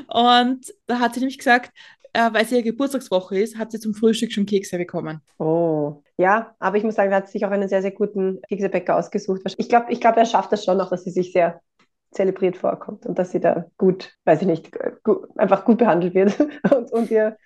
Und 0.08 0.66
da 0.86 0.98
hat 0.98 1.14
sie 1.14 1.20
nämlich 1.20 1.38
gesagt, 1.38 1.70
äh, 2.12 2.32
weil 2.32 2.44
sie 2.44 2.56
ihre 2.56 2.64
Geburtstagswoche 2.64 3.38
ist, 3.38 3.58
hat 3.58 3.72
sie 3.72 3.80
zum 3.80 3.94
Frühstück 3.94 4.32
schon 4.32 4.46
Kekse 4.46 4.78
bekommen. 4.78 5.20
Oh, 5.38 6.02
ja, 6.18 6.54
aber 6.58 6.76
ich 6.76 6.84
muss 6.84 6.94
sagen, 6.94 7.10
da 7.10 7.16
hat 7.16 7.26
sie 7.26 7.32
sich 7.32 7.46
auch 7.46 7.50
einen 7.50 7.68
sehr, 7.68 7.82
sehr 7.82 7.90
guten 7.90 8.40
Kekse-Bäcker 8.48 8.96
ausgesucht. 8.96 9.42
Ich 9.56 9.68
glaube, 9.68 9.86
ich 9.90 10.00
glaub, 10.00 10.16
er 10.16 10.26
schafft 10.26 10.52
das 10.52 10.64
schon 10.64 10.76
noch, 10.76 10.90
dass 10.90 11.04
sie 11.04 11.10
sich 11.10 11.32
sehr 11.32 11.60
zelebriert 12.10 12.56
vorkommt 12.56 13.06
und 13.06 13.18
dass 13.18 13.30
sie 13.30 13.40
da 13.40 13.66
gut, 13.78 14.12
weiß 14.24 14.42
ich 14.42 14.46
nicht, 14.46 14.70
gut, 15.02 15.26
einfach 15.38 15.64
gut 15.64 15.78
behandelt 15.78 16.14
wird 16.14 16.38
und, 16.74 16.92
und 16.92 17.10
ihr, 17.10 17.36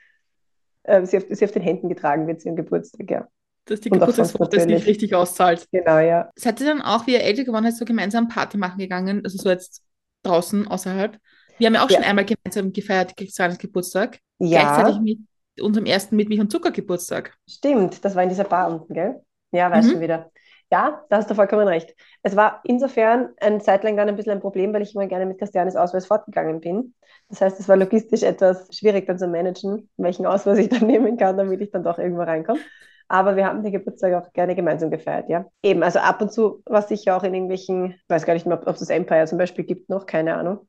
äh, 0.82 1.06
sie, 1.06 1.18
auf, 1.18 1.24
sie 1.28 1.44
auf 1.44 1.52
den 1.52 1.62
Händen 1.62 1.88
getragen 1.88 2.26
wird 2.26 2.40
zu 2.40 2.48
ihrem 2.48 2.56
Geburtstag, 2.56 3.10
ja. 3.10 3.28
Dass 3.66 3.80
die 3.80 3.90
Geburtstagswoche 3.90 4.56
es 4.56 4.66
nicht 4.66 4.86
richtig 4.86 5.14
auszahlt. 5.14 5.66
Genau, 5.72 5.98
ja. 5.98 6.30
Seid 6.36 6.60
ihr 6.60 6.66
dann 6.66 6.82
auch, 6.82 7.06
wie 7.06 7.12
ihr 7.12 7.22
älter 7.22 7.44
geworden 7.44 7.64
seid, 7.64 7.76
so 7.76 7.84
gemeinsam 7.84 8.28
Party 8.28 8.58
machen 8.58 8.78
gegangen? 8.78 9.22
Also 9.24 9.38
so 9.38 9.48
jetzt 9.48 9.82
draußen, 10.22 10.68
außerhalb? 10.68 11.18
Wir 11.58 11.66
haben 11.66 11.74
ja 11.74 11.84
auch 11.84 11.90
Ja. 11.90 11.98
schon 11.98 12.04
einmal 12.04 12.24
gemeinsam 12.24 12.72
gefeiert, 12.72 13.16
Christianes 13.16 13.58
Geburtstag. 13.58 14.20
Ja, 14.38 14.66
Gleichzeitig 14.66 15.00
mit 15.00 15.18
unserem 15.60 15.86
ersten 15.86 16.16
Mit 16.16 16.28
Milch 16.28 16.40
und 16.40 16.50
Zucker 16.50 16.70
Geburtstag. 16.70 17.36
stimmt, 17.48 18.04
das 18.04 18.14
war 18.14 18.22
in 18.22 18.28
dieser 18.28 18.44
Bar 18.44 18.68
unten, 18.70 18.94
gell? 18.94 19.22
Ja, 19.52 19.70
weiß 19.70 19.90
Mhm. 19.90 19.92
schon 19.92 20.00
wieder. 20.00 20.30
Ja, 20.72 21.04
da 21.10 21.18
hast 21.18 21.30
du 21.30 21.34
vollkommen 21.34 21.68
recht. 21.68 21.94
Es 22.22 22.34
war 22.34 22.60
insofern 22.64 23.28
eine 23.40 23.60
Zeit 23.60 23.84
lang 23.84 23.96
dann 23.96 24.08
ein 24.08 24.16
bisschen 24.16 24.32
ein 24.32 24.40
Problem, 24.40 24.72
weil 24.74 24.82
ich 24.82 24.94
immer 24.94 25.06
gerne 25.06 25.24
mit 25.26 25.38
Christianes 25.38 25.76
Ausweis 25.76 26.06
fortgegangen 26.06 26.60
bin. 26.60 26.94
Das 27.28 27.40
heißt, 27.40 27.60
es 27.60 27.68
war 27.68 27.76
logistisch 27.76 28.24
etwas 28.24 28.66
schwierig 28.76 29.06
dann 29.06 29.18
zu 29.18 29.28
managen, 29.28 29.88
welchen 29.96 30.26
Ausweis 30.26 30.58
ich 30.58 30.68
dann 30.68 30.86
nehmen 30.88 31.16
kann, 31.16 31.36
damit 31.36 31.60
ich 31.60 31.70
dann 31.70 31.84
doch 31.84 31.98
irgendwo 31.98 32.22
reinkomme. 32.22 32.60
Aber 33.08 33.36
wir 33.36 33.46
haben 33.46 33.62
den 33.62 33.70
Geburtstag 33.72 34.14
auch 34.14 34.32
gerne 34.32 34.56
gemeinsam 34.56 34.90
gefeiert, 34.90 35.28
ja. 35.28 35.46
Eben, 35.62 35.84
also 35.84 36.00
ab 36.00 36.20
und 36.20 36.32
zu 36.32 36.62
war 36.66 36.80
es 36.80 36.88
sicher 36.88 37.16
auch 37.16 37.22
in 37.22 37.34
irgendwelchen, 37.34 37.92
ich 37.92 38.08
weiß 38.08 38.26
gar 38.26 38.34
nicht 38.34 38.46
mehr, 38.46 38.58
ob 38.60 38.66
es 38.74 38.80
das 38.80 38.90
Empire 38.90 39.26
zum 39.26 39.38
Beispiel 39.38 39.64
gibt 39.64 39.88
noch, 39.88 40.06
keine 40.06 40.34
Ahnung. 40.36 40.66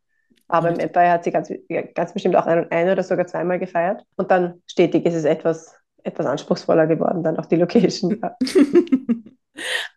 Aber 0.47 0.69
im. 0.69 0.79
Empire 0.79 1.11
hat 1.11 1.23
sie 1.23 1.31
ganz, 1.31 1.51
ganz 1.95 2.13
bestimmt 2.13 2.35
auch 2.35 2.45
ein, 2.45 2.69
ein 2.71 2.89
oder 2.89 3.03
sogar 3.03 3.27
zweimal 3.27 3.59
gefeiert. 3.59 4.03
Und 4.15 4.31
dann 4.31 4.61
stetig 4.65 5.05
ist 5.05 5.15
es 5.15 5.25
etwas, 5.25 5.75
etwas 6.03 6.25
anspruchsvoller 6.25 6.87
geworden, 6.87 7.23
dann 7.23 7.37
auch 7.37 7.45
die 7.45 7.57
Location. 7.57 8.21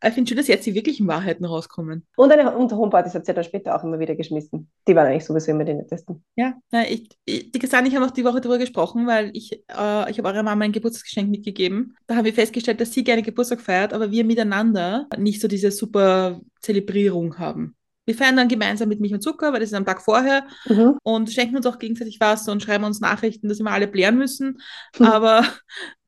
Ja. 0.01 0.09
ich 0.09 0.15
finde 0.15 0.29
schön, 0.29 0.39
dass 0.39 0.49
jetzt 0.49 0.65
die 0.65 0.75
wirklichen 0.75 1.07
Wahrheiten 1.07 1.45
rauskommen. 1.45 2.07
Und 2.17 2.33
eine 2.33 2.57
und 2.57 2.73
Homepartys 2.73 3.15
hat 3.15 3.27
sie 3.27 3.35
dann 3.35 3.45
später 3.45 3.77
auch 3.77 3.85
immer 3.85 3.99
wieder 3.99 4.15
geschmissen. 4.15 4.71
Die 4.89 4.97
waren 4.97 5.07
eigentlich 5.07 5.27
sowieso 5.27 5.51
immer 5.51 5.65
die 5.65 5.75
nettesten. 5.75 6.25
Ja, 6.35 6.55
na, 6.71 6.89
ich, 6.89 7.11
ich, 7.27 7.53
die 7.53 7.59
Christiane, 7.59 7.89
ich 7.89 7.95
habe 7.95 8.07
auch 8.07 8.11
die 8.11 8.25
Woche 8.25 8.41
darüber 8.41 8.57
gesprochen, 8.57 9.07
weil 9.07 9.31
ich, 9.35 9.53
äh, 9.53 10.11
ich 10.11 10.19
habe 10.19 10.29
eurer 10.29 10.43
Mama 10.43 10.65
ein 10.65 10.73
Geburtstagsgeschenk 10.73 11.29
mitgegeben. 11.31 11.95
Da 12.07 12.17
haben 12.17 12.25
wir 12.25 12.33
festgestellt, 12.33 12.81
dass 12.81 12.93
sie 12.93 13.05
gerne 13.05 13.23
Geburtstag 13.23 13.61
feiert, 13.61 13.93
aber 13.93 14.11
wir 14.11 14.25
miteinander 14.25 15.07
nicht 15.19 15.43
so 15.43 15.49
diese 15.49 15.71
super 15.71 16.41
Zelebrierung 16.61 17.39
haben. 17.39 17.77
Wir 18.11 18.17
feiern 18.17 18.37
dann 18.37 18.49
gemeinsam 18.49 18.89
mit 18.89 18.99
Milch 18.99 19.15
und 19.15 19.23
Zucker, 19.23 19.53
weil 19.53 19.61
das 19.61 19.69
ist 19.71 19.75
am 19.77 19.85
Tag 19.87 20.03
vorher 20.03 20.43
Mhm. 20.69 20.99
und 21.05 21.31
schenken 21.31 21.55
uns 21.57 21.65
auch 21.67 21.79
gegenseitig 21.79 22.19
was 22.19 22.49
und 22.49 22.61
schreiben 22.61 22.83
uns 22.83 22.99
Nachrichten, 23.01 23.49
dass 23.49 23.61
wir 23.61 23.71
alle 23.71 23.87
blären 23.87 24.19
müssen. 24.19 24.61
Hm. 24.97 25.07
Aber 25.07 25.45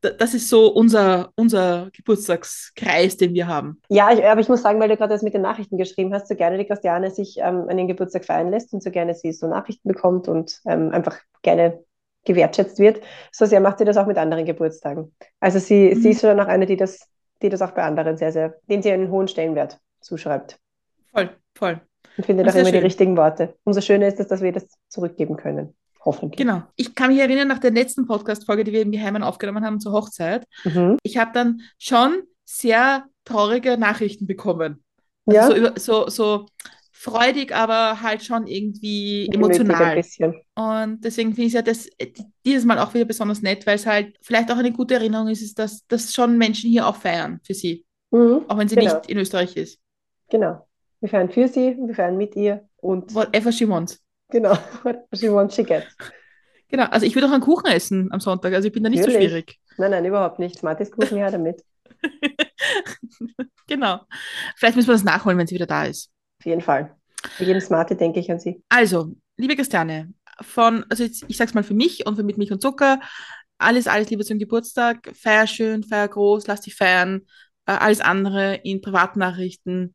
das 0.00 0.34
ist 0.34 0.48
so 0.48 0.66
unser, 0.66 1.30
unser 1.36 1.90
Geburtstagskreis, 1.92 3.16
den 3.16 3.34
wir 3.34 3.46
haben. 3.46 3.80
Ja, 3.88 4.12
ich, 4.12 4.24
aber 4.24 4.40
ich 4.40 4.48
muss 4.48 4.62
sagen, 4.62 4.80
weil 4.80 4.88
du 4.88 4.96
gerade 4.96 5.14
das 5.14 5.22
mit 5.22 5.32
den 5.34 5.42
Nachrichten 5.42 5.78
geschrieben 5.78 6.12
hast, 6.12 6.26
so 6.26 6.34
gerne 6.34 6.58
die 6.58 6.64
Christiane 6.66 7.12
sich 7.12 7.36
ähm, 7.38 7.66
an 7.68 7.76
den 7.76 7.86
Geburtstag 7.86 8.24
feiern 8.24 8.50
lässt 8.50 8.72
und 8.72 8.82
so 8.82 8.90
gerne 8.90 9.14
sie 9.14 9.32
so 9.32 9.46
Nachrichten 9.46 9.86
bekommt 9.88 10.26
und 10.26 10.60
ähm, 10.66 10.90
einfach 10.90 11.18
gerne 11.42 11.84
gewertschätzt 12.24 12.80
wird, 12.80 13.00
so 13.30 13.46
sehr 13.46 13.60
macht 13.60 13.78
sie 13.78 13.84
das 13.84 13.96
auch 13.96 14.06
mit 14.06 14.16
anderen 14.18 14.44
Geburtstagen. 14.44 15.14
Also 15.38 15.60
sie, 15.60 15.94
Mhm. 15.94 16.00
sie 16.02 16.10
ist 16.10 16.20
schon 16.20 16.40
auch 16.40 16.46
eine, 16.48 16.66
die 16.66 16.76
das, 16.76 17.08
die 17.40 17.48
das 17.48 17.62
auch 17.62 17.70
bei 17.72 17.84
anderen 17.84 18.16
sehr, 18.16 18.32
sehr, 18.32 18.56
denen 18.68 18.82
sie 18.82 18.90
einen 18.90 19.10
hohen 19.10 19.28
Stellenwert 19.28 19.78
zuschreibt 20.00 20.58
Voll, 21.12 21.30
voll. 21.54 21.80
Und 22.16 22.24
findet 22.26 22.46
Das 22.46 22.54
auch 22.54 22.58
ist 22.58 22.60
immer 22.62 22.64
sehr 22.66 22.72
die 22.72 22.78
schön. 22.78 22.84
richtigen 22.86 23.16
Worte. 23.16 23.54
Umso 23.64 23.80
schöner 23.80 24.08
ist 24.08 24.20
es, 24.20 24.28
dass 24.28 24.40
wir 24.42 24.52
das 24.52 24.66
zurückgeben 24.88 25.36
können. 25.36 25.74
Hoffentlich. 26.04 26.36
Genau. 26.38 26.62
Ich 26.76 26.94
kann 26.94 27.10
mich 27.12 27.20
erinnern, 27.20 27.48
nach 27.48 27.60
der 27.60 27.70
letzten 27.70 28.06
Podcast-Folge, 28.06 28.64
die 28.64 28.72
wir 28.72 28.82
im 28.82 28.90
Geheimen 28.90 29.22
aufgenommen 29.22 29.64
haben 29.64 29.78
zur 29.80 29.92
Hochzeit, 29.92 30.46
Mhm. 30.64 30.96
ich 31.04 31.16
habe 31.16 31.30
dann 31.32 31.60
schon 31.78 32.22
sehr 32.44 33.04
traurige 33.24 33.78
Nachrichten 33.78 34.26
bekommen. 34.26 34.82
Also 35.26 35.54
Ja, 35.56 35.72
so, 35.76 36.04
so, 36.04 36.08
so 36.08 36.46
freudig, 36.90 37.54
aber 37.54 38.02
halt 38.02 38.24
schon 38.24 38.46
irgendwie 38.46 39.28
gemütlich 39.30 39.60
ein 39.60 39.66
emotional. 39.66 39.94
bisschen. 39.96 40.34
Und 40.56 41.04
deswegen 41.04 41.34
finde 41.34 41.46
ich 41.48 41.52
ja 41.54 41.62
das 41.62 41.88
dieses 42.44 42.64
Mal 42.64 42.78
auch 42.78 42.94
wieder 42.94 43.04
besonders 43.04 43.40
nett, 43.42 43.66
weil 43.66 43.76
es 43.76 43.86
halt 43.86 44.16
vielleicht 44.22 44.50
auch 44.52 44.56
eine 44.56 44.72
gute 44.72 44.94
Erinnerung 44.94 45.28
ist, 45.28 45.42
ist 45.42 45.58
dass, 45.58 45.86
dass 45.86 46.12
schon 46.12 46.36
Menschen 46.38 46.68
hier 46.70 46.86
auch 46.86 46.96
feiern 46.96 47.40
für 47.44 47.54
sie, 47.54 47.84
Mhm. 48.10 48.42
auch 48.48 48.58
wenn 48.58 48.68
sie 48.68 48.74
Genau. 48.76 48.94
nicht 48.98 49.08
in 49.10 49.18
Österreich 49.18 49.56
ist. 49.56 49.78
Genau. 50.30 50.66
Wir 51.02 51.08
feiern 51.08 51.30
für 51.30 51.48
sie, 51.48 51.76
wir 51.76 51.94
feiern 51.96 52.16
mit 52.16 52.36
ihr 52.36 52.68
und 52.76 53.12
Whatever 53.12 53.50
she 53.50 53.68
wants. 53.68 54.00
Genau. 54.30 54.56
What 54.84 55.00
she 55.12 55.30
wants, 55.32 55.56
she 55.56 55.64
gets. 55.64 55.86
Genau, 56.68 56.84
also 56.84 57.04
ich 57.04 57.16
würde 57.16 57.26
auch 57.26 57.32
einen 57.32 57.42
Kuchen 57.42 57.66
essen 57.66 58.08
am 58.12 58.20
Sonntag, 58.20 58.54
also 58.54 58.68
ich 58.68 58.72
bin 58.72 58.84
da 58.84 58.88
nicht 58.88 59.02
so 59.02 59.08
Natürlich. 59.08 59.30
schwierig. 59.30 59.58
Nein, 59.78 59.90
nein, 59.90 60.04
überhaupt 60.04 60.38
nicht. 60.38 60.60
Smarties 60.60 60.92
Kuchen 60.92 61.18
ja 61.18 61.28
damit. 61.28 61.64
genau. 63.66 64.02
Vielleicht 64.56 64.76
müssen 64.76 64.88
wir 64.88 64.94
das 64.94 65.02
nachholen, 65.02 65.36
wenn 65.38 65.48
sie 65.48 65.56
wieder 65.56 65.66
da 65.66 65.86
ist. 65.86 66.08
Auf 66.38 66.46
jeden 66.46 66.60
Fall. 66.60 66.94
Bei 67.36 67.44
jedem 67.44 67.60
Smartie 67.60 67.96
denke 67.96 68.20
ich 68.20 68.30
an 68.30 68.38
sie. 68.38 68.62
Also, 68.68 69.12
liebe 69.36 69.56
Christiane, 69.56 70.14
von, 70.40 70.86
also 70.88 71.02
jetzt, 71.02 71.24
ich 71.26 71.36
sag's 71.36 71.52
mal 71.52 71.64
für 71.64 71.74
mich 71.74 72.06
und 72.06 72.14
für 72.14 72.22
mit 72.22 72.38
Milch 72.38 72.52
und 72.52 72.62
Zucker, 72.62 73.00
alles, 73.58 73.88
alles 73.88 74.08
Liebe 74.08 74.24
zum 74.24 74.38
Geburtstag, 74.38 75.10
feier 75.16 75.48
schön, 75.48 75.82
feier 75.82 76.06
groß, 76.06 76.46
lass 76.46 76.60
dich 76.60 76.76
feiern, 76.76 77.22
äh, 77.66 77.72
alles 77.72 78.00
andere 78.00 78.54
in 78.62 78.80
Privatnachrichten, 78.80 79.94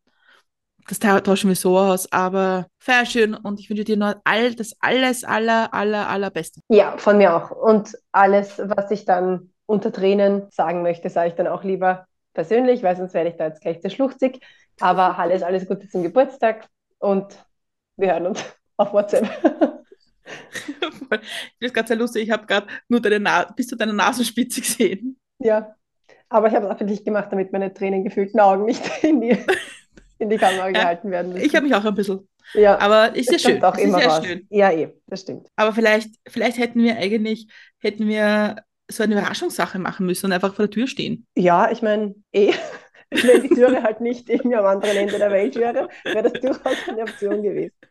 das 0.88 1.00
ta- 1.00 1.20
tauschen 1.22 1.50
wir 1.50 1.56
so 1.56 1.78
aus, 1.78 2.12
aber 2.12 2.68
feier 2.80 3.06
schön 3.06 3.34
und 3.34 3.60
ich 3.60 3.70
wünsche 3.70 3.84
dir 3.84 3.98
nur 3.98 4.22
all 4.24 4.56
das 4.56 4.74
alles, 4.80 5.24
aller, 5.24 5.74
aller, 5.74 6.08
allerbeste. 6.08 6.62
Ja, 6.70 6.98
von 6.98 7.18
mir 7.18 7.36
auch. 7.36 7.52
Und 7.52 7.98
alles, 8.12 8.58
was 8.58 8.92
ich 8.92 9.06
dann 9.06 9.52
unter 9.66 9.92
Tränen 9.92 10.48
sagen 10.52 10.82
möchte, 10.82 11.10
sage 11.10 11.30
ich 11.30 11.36
dann 11.36 11.48
auch 11.48 11.64
lieber 11.64 12.08
persönlich, 12.34 12.84
weil 12.84 12.96
sonst 12.96 13.14
werde 13.14 13.30
ich 13.30 13.36
da 13.36 13.48
jetzt 13.48 13.62
gleich 13.62 13.82
zu 13.82 13.90
schluchzig. 13.90 14.40
Aber 14.80 15.18
alles, 15.18 15.44
alles 15.44 15.68
Gute 15.68 15.90
zum 15.90 16.04
Geburtstag 16.04 16.68
und 17.00 17.46
wir 17.98 18.14
hören 18.14 18.28
uns 18.28 18.44
auf 18.78 18.94
WhatsApp. 18.94 19.28
Ich 20.60 20.66
finde 21.10 21.22
das 21.62 21.74
gerade 21.74 21.88
sehr 21.88 21.98
lustig, 21.98 22.24
ich 22.24 22.32
habe 22.32 22.46
gerade 22.46 22.68
nur 22.90 23.02
deine 23.02 23.20
Na 23.20 23.44
bis 23.46 23.68
zu 23.68 23.76
deiner 23.76 23.94
Nasenspitze 23.94 24.62
gesehen. 24.62 25.18
Ja, 25.40 25.76
aber 26.30 26.48
ich 26.48 26.56
habe 26.56 26.66
es 26.66 26.72
auch 26.72 26.78
für 26.78 26.86
dich 26.86 27.04
gemacht, 27.06 27.30
damit 27.32 27.52
meine 27.54 27.74
tränengefüllten 27.74 28.40
Augen 28.40 28.66
nicht 28.66 28.84
in 29.04 29.22
die, 29.22 29.38
in 30.20 30.30
die 30.30 30.38
Kamera 30.38 30.72
gehalten 30.72 31.12
werden 31.12 31.34
müssen. 31.34 31.46
Ich 31.46 31.56
habe 31.56 31.66
mich 31.66 31.76
auch 31.76 31.86
ein 31.86 31.96
bisschen, 31.96 32.28
ja, 32.54 32.80
aber 32.80 33.16
ist 33.16 33.32
ja 33.32 33.40
schön, 33.40 33.64
auch 33.64 33.72
das 33.72 33.80
ist 33.80 33.88
immer 33.88 34.02
ja 34.02 34.08
raus. 34.08 34.26
schön. 34.26 34.48
Ja, 34.50 34.72
eh, 34.72 34.94
das 35.08 35.22
stimmt. 35.22 35.48
Aber 35.56 35.74
vielleicht, 35.74 36.10
vielleicht 36.28 36.58
hätten 36.58 36.82
wir 36.82 36.98
eigentlich, 36.98 37.48
hätten 37.80 38.08
wir 38.08 38.58
so 38.90 39.04
eine 39.04 39.16
Überraschungssache 39.16 39.80
machen 39.80 40.06
müssen 40.06 40.28
und 40.28 40.32
einfach 40.32 40.56
vor 40.56 40.66
der 40.68 40.72
Tür 40.72 40.88
stehen. 40.88 41.26
Ja, 41.36 41.70
ich 41.72 41.82
meine, 41.82 42.16
eh, 42.32 42.54
wenn 43.10 43.42
die 43.42 43.50
Türe 43.50 43.84
halt 43.84 44.02
nicht 44.02 44.30
irgendwie 44.30 44.56
am 44.56 44.66
anderen 44.66 44.98
Ende 44.98 45.18
der 45.18 45.32
Welt 45.32 45.56
wäre, 45.56 45.90
wäre 46.04 46.30
das 46.30 46.42
durchaus 46.42 46.76
eine 46.88 47.02
Option 47.02 47.42
gewesen. 47.42 47.74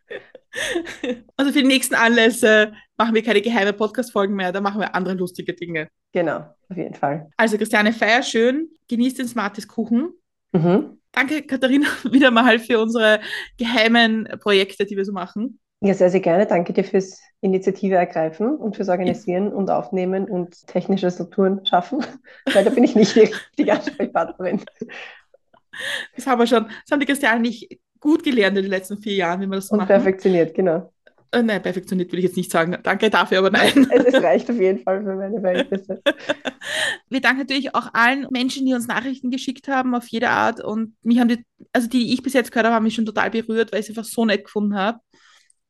Also 1.37 1.53
für 1.53 1.61
die 1.61 1.69
nächsten 1.69 1.95
Anlässe 1.95 2.73
machen 2.97 3.15
wir 3.15 3.23
keine 3.23 3.43
geheime 3.43 3.75
Podcast-Folgen 3.75 4.35
mehr, 4.35 4.53
da 4.53 4.63
machen 4.63 4.81
wir 4.81 4.95
andere 4.95 5.15
lustige 5.15 5.53
Dinge. 5.53 5.89
Genau, 6.13 6.47
auf 6.71 6.77
jeden 6.77 6.95
Fall. 6.95 7.29
Also 7.37 7.59
Christiane, 7.59 7.93
feier 7.93 8.23
schön, 8.23 8.71
genieß 8.89 9.15
den 9.17 9.29
Smarties 9.29 9.69
Kuchen. 9.69 10.15
Mhm. 10.53 10.99
Danke, 11.17 11.43
Katharina, 11.43 11.89
wieder 12.13 12.31
mal 12.31 12.59
für 12.59 12.79
unsere 12.79 13.21
geheimen 13.57 14.29
Projekte, 14.39 14.85
die 14.85 14.99
wir 14.99 15.05
so 15.07 15.13
machen. 15.13 15.59
Ja, 15.81 15.95
sehr, 15.95 16.11
sehr 16.11 16.21
gerne. 16.21 16.47
Danke 16.47 16.75
dir 16.75 16.85
fürs 16.85 17.19
Initiative 17.41 17.95
ergreifen 17.95 18.55
und 18.57 18.77
fürs 18.77 18.91
Organisieren 18.91 19.51
und 19.51 19.71
Aufnehmen 19.71 20.27
und 20.27 20.67
technische 20.67 21.11
Strukturen 21.11 21.65
schaffen, 21.65 22.05
weil 22.53 22.65
da 22.65 22.71
bin 22.71 22.85
ich 22.85 22.95
nicht 22.95 23.17
die 23.17 23.21
richtige 23.21 23.73
Ansprechpartnerin. 23.73 24.63
Das 26.15 26.27
haben 26.27 26.39
wir 26.39 26.47
schon, 26.47 26.65
das 26.65 26.93
haben 26.93 27.01
die 27.01 27.07
Christiane 27.07 27.41
nicht 27.41 27.81
gut 27.99 28.23
gelernt 28.23 28.59
in 28.59 28.65
den 28.65 28.71
letzten 28.71 28.99
vier 28.99 29.15
Jahren, 29.15 29.41
wie 29.41 29.47
wir 29.47 29.57
das 29.57 29.69
so 29.69 29.73
Und 29.73 29.79
machen. 29.79 29.89
perfektioniert, 29.89 30.55
genau. 30.55 30.93
Äh, 31.37 31.43
nein, 31.43 31.63
perfektioniert 31.63 32.11
würde 32.11 32.21
ich 32.21 32.25
jetzt 32.25 32.37
nicht 32.37 32.51
sagen. 32.51 32.79
Danke 32.83 33.11
dafür, 33.11 33.39
aber 33.39 33.51
nein. 33.51 33.87
Es, 33.91 34.05
es 34.07 34.23
reicht 34.23 34.51
auf 34.51 34.59
jeden 34.59 34.83
Fall 34.83 35.03
für 35.03 35.15
meine 35.15 35.39
Verhältnisse. 35.39 36.03
Wir 37.11 37.21
danken 37.21 37.41
natürlich 37.41 37.75
auch 37.75 37.93
allen 37.93 38.27
Menschen, 38.31 38.65
die 38.65 38.73
uns 38.73 38.87
Nachrichten 38.87 39.31
geschickt 39.31 39.69
haben, 39.69 39.95
auf 39.95 40.09
jede 40.09 40.31
Art. 40.31 40.65
Und 40.65 40.97
mich 41.03 41.19
haben 41.19 41.29
die, 41.29 41.45
also 41.75 41.89
die, 41.89 42.07
die 42.07 42.15
ich 42.15 42.23
bis 42.23 42.33
jetzt 42.33 42.53
gehört 42.53 42.67
habe, 42.67 42.75
haben 42.75 42.85
mich 42.85 42.95
schon 42.95 43.05
total 43.05 43.31
berührt, 43.31 43.71
weil 43.71 43.81
ich 43.81 43.87
es 43.87 43.91
einfach 43.91 44.11
so 44.11 44.25
nett 44.25 44.45
gefunden 44.45 44.75
habe. 44.77 45.01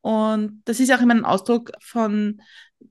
Und 0.02 0.62
das 0.66 0.78
ist 0.78 0.92
auch 0.92 1.00
immer 1.00 1.14
ein 1.14 1.24
Ausdruck 1.24 1.72
von, 1.80 2.40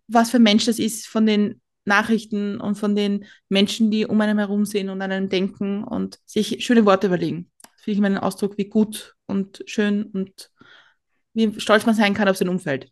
was 0.08 0.32
für 0.32 0.38
ein 0.38 0.44
Mensch 0.44 0.66
das 0.66 0.78
ist, 0.78 1.08
von 1.08 1.26
den 1.26 1.62
Nachrichten 1.86 2.60
und 2.60 2.76
von 2.76 2.94
den 2.94 3.26
Menschen, 3.48 3.90
die 3.90 4.06
um 4.06 4.20
einem 4.20 4.38
herum 4.38 4.66
sind 4.66 4.90
und 4.90 5.02
an 5.02 5.14
einem 5.14 5.30
denken 5.30 5.86
und 5.86 6.20
sich 6.26 6.66
schöne 6.66 6.86
Worte 6.86 7.08
überlegen. 7.08 7.50
Das 7.62 7.84
finde 7.84 7.92
ich 7.94 7.98
immer 8.00 8.08
einen 8.08 8.18
Ausdruck, 8.18 8.58
wie 8.58 8.68
gut 8.68 9.16
und 9.28 9.64
schön 9.66 10.04
und 10.08 10.50
wie 11.36 11.60
stolz 11.60 11.86
man 11.86 11.96
sein 11.96 12.14
kann 12.14 12.28
auf 12.28 12.38
sein 12.38 12.50
Umfeld. 12.50 12.92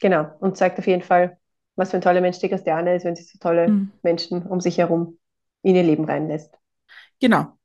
Genau. 0.00 0.30
Und 0.40 0.56
zeigt 0.56 0.78
auf 0.78 0.86
jeden 0.86 1.02
Fall, 1.02 1.38
was 1.76 1.90
für 1.90 1.96
ein 1.96 2.02
toller 2.02 2.20
Mensch 2.20 2.38
die 2.38 2.48
Christiane 2.48 2.94
ist, 2.94 3.04
wenn 3.04 3.16
sie 3.16 3.24
so 3.24 3.38
tolle 3.38 3.68
Mhm. 3.68 3.92
Menschen 4.02 4.42
um 4.42 4.60
sich 4.60 4.78
herum 4.78 5.18
in 5.62 5.74
ihr 5.74 5.82
Leben 5.82 6.04
reinlässt. 6.04 6.54
Genau. 7.20 7.58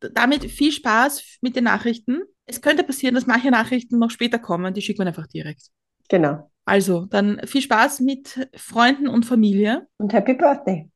Damit 0.00 0.44
viel 0.44 0.72
Spaß 0.72 1.38
mit 1.40 1.56
den 1.56 1.64
Nachrichten. 1.64 2.22
Es 2.46 2.60
könnte 2.60 2.84
passieren, 2.84 3.14
dass 3.14 3.26
manche 3.26 3.50
Nachrichten 3.50 3.98
noch 3.98 4.10
später 4.10 4.38
kommen, 4.38 4.74
die 4.74 4.82
schickt 4.82 4.98
man 4.98 5.08
einfach 5.08 5.26
direkt. 5.26 5.68
Genau. 6.08 6.50
Also, 6.64 7.06
dann 7.06 7.40
viel 7.46 7.62
Spaß 7.62 8.00
mit 8.00 8.48
Freunden 8.54 9.08
und 9.08 9.24
Familie. 9.24 9.88
Und 9.96 10.12
Happy 10.12 10.34
Birthday. 10.34 10.88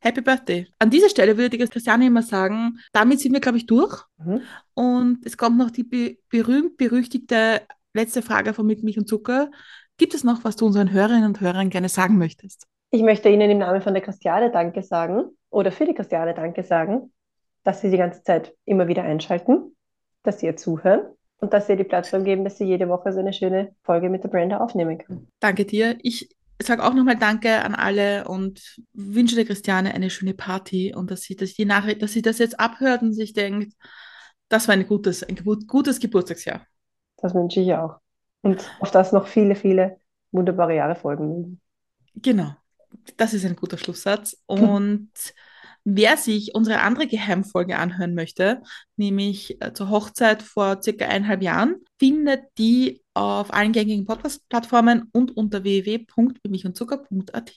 Happy 0.00 0.20
Birthday. 0.22 0.66
An 0.78 0.90
dieser 0.90 1.08
Stelle 1.08 1.36
würde 1.36 1.56
die 1.56 1.64
Christiane 1.66 2.06
immer 2.06 2.22
sagen, 2.22 2.78
damit 2.92 3.20
sind 3.20 3.32
wir, 3.32 3.40
glaube 3.40 3.58
ich, 3.58 3.66
durch. 3.66 4.02
Mhm. 4.18 4.42
Und 4.74 5.18
es 5.24 5.36
kommt 5.36 5.58
noch 5.58 5.70
die 5.70 5.84
be 5.84 6.18
berühmt-berüchtigte 6.30 7.62
letzte 7.94 8.22
Frage 8.22 8.54
von 8.54 8.66
Mit 8.66 8.82
Milch 8.82 8.98
und 8.98 9.08
Zucker. 9.08 9.50
Gibt 9.96 10.14
es 10.14 10.24
noch, 10.24 10.44
was 10.44 10.56
du 10.56 10.66
unseren 10.66 10.92
Hörerinnen 10.92 11.24
und 11.24 11.40
Hörern 11.40 11.70
gerne 11.70 11.88
sagen 11.88 12.16
möchtest? 12.18 12.66
Ich 12.90 13.02
möchte 13.02 13.28
Ihnen 13.28 13.50
im 13.50 13.58
Namen 13.58 13.82
von 13.82 13.94
der 13.94 14.02
Christiane 14.02 14.50
Danke 14.50 14.82
sagen 14.82 15.24
oder 15.50 15.70
für 15.70 15.86
die 15.86 15.94
Christiane 15.94 16.34
Danke 16.34 16.64
sagen, 16.64 17.12
dass 17.62 17.80
Sie 17.80 17.90
die 17.90 17.98
ganze 17.98 18.22
Zeit 18.22 18.54
immer 18.64 18.88
wieder 18.88 19.02
einschalten, 19.02 19.76
dass 20.22 20.40
Sie 20.40 20.46
ihr 20.46 20.56
zuhören 20.56 21.02
und 21.38 21.52
dass 21.52 21.66
Sie 21.66 21.72
ihr 21.72 21.76
die 21.76 21.84
Plattform 21.84 22.24
geben, 22.24 22.44
dass 22.44 22.58
sie 22.58 22.64
jede 22.64 22.88
Woche 22.88 23.12
so 23.12 23.20
eine 23.20 23.32
schöne 23.32 23.74
Folge 23.84 24.08
mit 24.08 24.24
der 24.24 24.28
Brenda 24.28 24.58
aufnehmen 24.58 24.98
kann. 24.98 25.28
Danke 25.38 25.64
dir. 25.64 25.98
Ich 26.02 26.30
sage 26.62 26.82
auch 26.82 26.94
nochmal 26.94 27.16
Danke 27.16 27.62
an 27.62 27.74
alle 27.74 28.26
und 28.28 28.76
wünsche 28.92 29.36
der 29.36 29.44
Christiane 29.44 29.94
eine 29.94 30.10
schöne 30.10 30.34
Party 30.34 30.94
und 30.94 31.10
dass 31.10 31.22
sie, 31.22 31.36
dass 31.36 31.54
die 31.54 31.64
Nachricht, 31.64 32.02
dass 32.02 32.12
sie 32.12 32.22
das 32.22 32.38
jetzt 32.38 32.58
abhört 32.58 33.02
und 33.02 33.12
sich 33.12 33.32
denkt, 33.32 33.74
das 34.48 34.66
war 34.68 34.74
ein 34.74 34.86
gutes, 34.86 35.22
ein 35.22 35.36
gutes 35.36 36.00
Geburtstagsjahr. 36.00 36.66
Das 37.22 37.34
wünsche 37.34 37.60
ich 37.60 37.74
auch. 37.74 37.98
Und 38.42 38.70
auf 38.80 38.90
das 38.90 39.12
noch 39.12 39.26
viele, 39.26 39.54
viele 39.54 39.98
wunderbare 40.32 40.74
Jahre 40.74 40.96
folgen. 40.96 41.60
Genau. 42.14 42.54
Das 43.16 43.34
ist 43.34 43.44
ein 43.44 43.56
guter 43.56 43.78
Schlusssatz. 43.78 44.36
Und 44.46 45.10
wer 45.84 46.16
sich 46.16 46.54
unsere 46.54 46.80
andere 46.80 47.06
Geheimfolge 47.06 47.76
anhören 47.76 48.14
möchte, 48.14 48.62
nämlich 48.96 49.60
äh, 49.62 49.72
zur 49.72 49.90
Hochzeit 49.90 50.42
vor 50.42 50.82
circa 50.82 51.06
eineinhalb 51.06 51.42
Jahren, 51.42 51.76
findet 51.98 52.42
die 52.58 53.02
auf 53.14 53.52
allen 53.52 53.72
gängigen 53.72 54.06
Podcast-Plattformen 54.06 55.08
und 55.12 55.36
unter 55.36 55.62
www.bemichundzucker.at. 55.62 57.52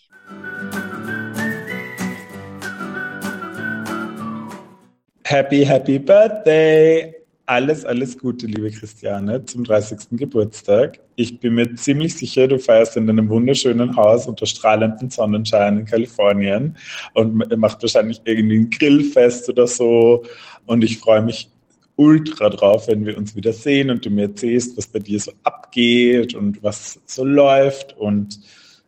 Happy, 5.25 5.65
happy 5.65 6.00
Birthday! 6.00 7.23
Alles, 7.45 7.83
alles 7.83 8.17
Gute, 8.17 8.47
liebe 8.47 8.71
Christiane, 8.71 9.43
zum 9.43 9.65
30. 9.65 10.12
Geburtstag. 10.12 11.01
Ich 11.17 11.41
bin 11.41 11.55
mir 11.55 11.75
ziemlich 11.75 12.15
sicher, 12.15 12.47
du 12.47 12.57
feierst 12.57 12.95
in 12.95 13.09
einem 13.09 13.27
wunderschönen 13.27 13.97
Haus 13.97 14.27
unter 14.27 14.45
strahlendem 14.45 15.09
Sonnenschein 15.09 15.79
in 15.79 15.85
Kalifornien 15.85 16.77
und 17.13 17.35
macht 17.57 17.81
wahrscheinlich 17.81 18.21
irgendwie 18.23 18.59
ein 18.59 18.69
Grillfest 18.69 19.50
oder 19.50 19.67
so. 19.67 20.23
Und 20.67 20.85
ich 20.85 21.00
freue 21.00 21.21
mich 21.21 21.50
ultra 21.97 22.50
drauf, 22.50 22.88
wenn 22.88 23.05
wir 23.05 23.17
uns 23.17 23.35
wieder 23.35 23.51
sehen 23.51 23.89
und 23.89 24.05
du 24.05 24.09
mir 24.09 24.27
erzählst, 24.29 24.77
was 24.77 24.88
bei 24.88 25.00
dir 25.00 25.19
so 25.19 25.33
abgeht 25.43 26.35
und 26.35 26.63
was 26.63 27.01
so 27.05 27.25
läuft. 27.25 27.91
Und 27.97 28.39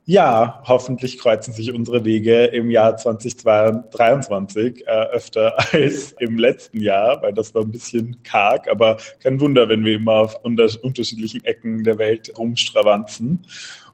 ja, 0.08 0.62
hoffentlich 0.66 1.18
kreuzen 1.18 1.54
sich 1.54 1.74
unsere 1.74 2.06
Wege 2.06 2.46
im 2.46 2.70
Jahr 2.70 2.96
2023 2.96 4.86
äh, 4.86 4.90
öfter 4.90 5.58
als 5.74 6.12
im 6.20 6.38
letzten 6.38 6.80
Jahr, 6.80 7.22
weil 7.24 7.34
das 7.34 7.56
war 7.56 7.64
ein 7.64 7.72
bisschen 7.72 8.22
karg, 8.24 8.70
aber 8.70 8.98
kein 9.20 9.40
Wunder, 9.40 9.68
wenn 9.68 9.84
wir 9.84 9.96
immer 9.96 10.14
auf 10.14 10.44
unter 10.44 10.70
unterschiedlichen 10.84 11.44
Ecken 11.44 11.84
der 11.84 11.98
Welt 11.98 12.32
rumstravanzen. 12.38 13.48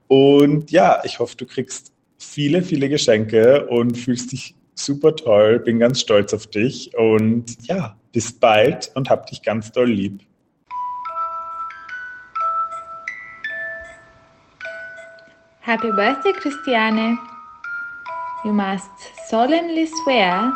Und 0.07 0.71
ja, 0.71 1.01
ich 1.05 1.19
hoffe, 1.19 1.37
du 1.37 1.45
kriegst 1.45 1.93
viele, 2.17 2.61
viele 2.61 2.89
Geschenke 2.89 3.67
und 3.67 3.97
fühlst 3.97 4.33
dich 4.33 4.55
super 4.75 5.15
toll, 5.15 5.59
bin 5.59 5.79
ganz 5.79 6.01
stolz 6.01 6.33
auf 6.33 6.47
dich 6.47 6.95
und 6.97 7.67
ja, 7.67 7.95
bis 8.11 8.33
bald 8.33 8.91
und 8.95 9.09
hab 9.09 9.27
dich 9.27 9.41
ganz 9.41 9.71
doll 9.71 9.89
lieb. 9.89 10.19
Happy 15.71 15.89
birthday, 15.89 16.33
Christiane. 16.33 17.17
You 18.43 18.51
must 18.51 18.91
solemnly 19.29 19.85
swear 19.85 20.51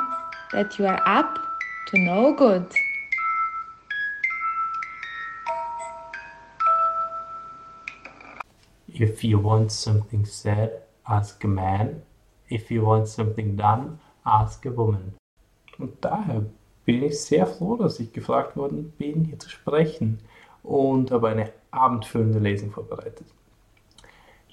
that 0.52 0.78
you 0.78 0.88
are 0.88 1.02
up 1.06 1.40
to 1.88 1.98
no 1.98 2.34
good. 2.34 2.66
If 8.90 9.24
you 9.24 9.40
want 9.40 9.72
something 9.72 10.26
said, 10.26 10.82
ask 11.08 11.42
a 11.46 11.48
man. 11.48 12.02
If 12.50 12.70
you 12.70 12.84
want 12.84 13.08
something 13.08 13.56
done, 13.56 14.00
ask 14.26 14.66
a 14.66 14.72
woman. 14.72 15.14
Und 15.80 15.94
daher 16.02 16.44
bin 16.84 17.04
ich 17.04 17.22
sehr 17.22 17.48
froh, 17.48 17.78
dass 17.78 18.02
ich 18.02 18.12
gefragt 18.12 18.58
worden 18.58 18.92
bin, 18.98 19.24
hier 19.24 19.40
zu 19.40 19.48
sprechen 19.48 20.20
und 20.62 21.12
habe 21.12 21.30
eine 21.30 21.54
abendfüllende 21.72 22.40
Lesung 22.40 22.72
vorbereitet. 22.72 23.28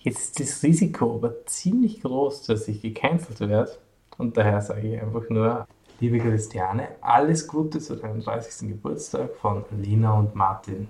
Jetzt 0.04 0.40
ist 0.40 0.40
das 0.40 0.62
Risiko 0.64 1.14
aber 1.14 1.46
ziemlich 1.46 2.00
groß, 2.00 2.42
dass 2.42 2.66
ich 2.66 2.82
gecancelt 2.82 3.38
werde. 3.38 3.70
Und 4.18 4.36
daher 4.36 4.60
sage 4.60 4.96
ich 4.96 5.00
einfach 5.00 5.30
nur, 5.30 5.68
liebe 6.00 6.18
Christiane, 6.18 6.88
alles 7.00 7.46
Gute 7.46 7.78
zu 7.78 7.94
deinem 7.94 8.20
30. 8.20 8.70
Geburtstag 8.70 9.36
von 9.36 9.64
Lina 9.80 10.18
und 10.18 10.34
Martin. 10.34 10.88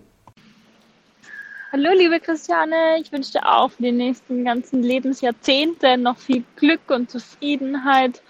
Hallo 1.73 1.91
liebe 1.95 2.21
Christiane, 2.21 3.01
ich 3.03 3.13
wünsche 3.13 3.33
dir 3.33 3.47
auch 3.47 3.71
für 3.71 3.83
die 3.83 3.93
nächsten 3.93 4.47
ganzen 4.47 4.83
Lebensjahrzehnte 4.83 5.99
noch 5.99 6.17
viel 6.17 6.45
Glück 6.57 6.91
und 6.91 7.11
Zufriedenheit, 7.11 8.23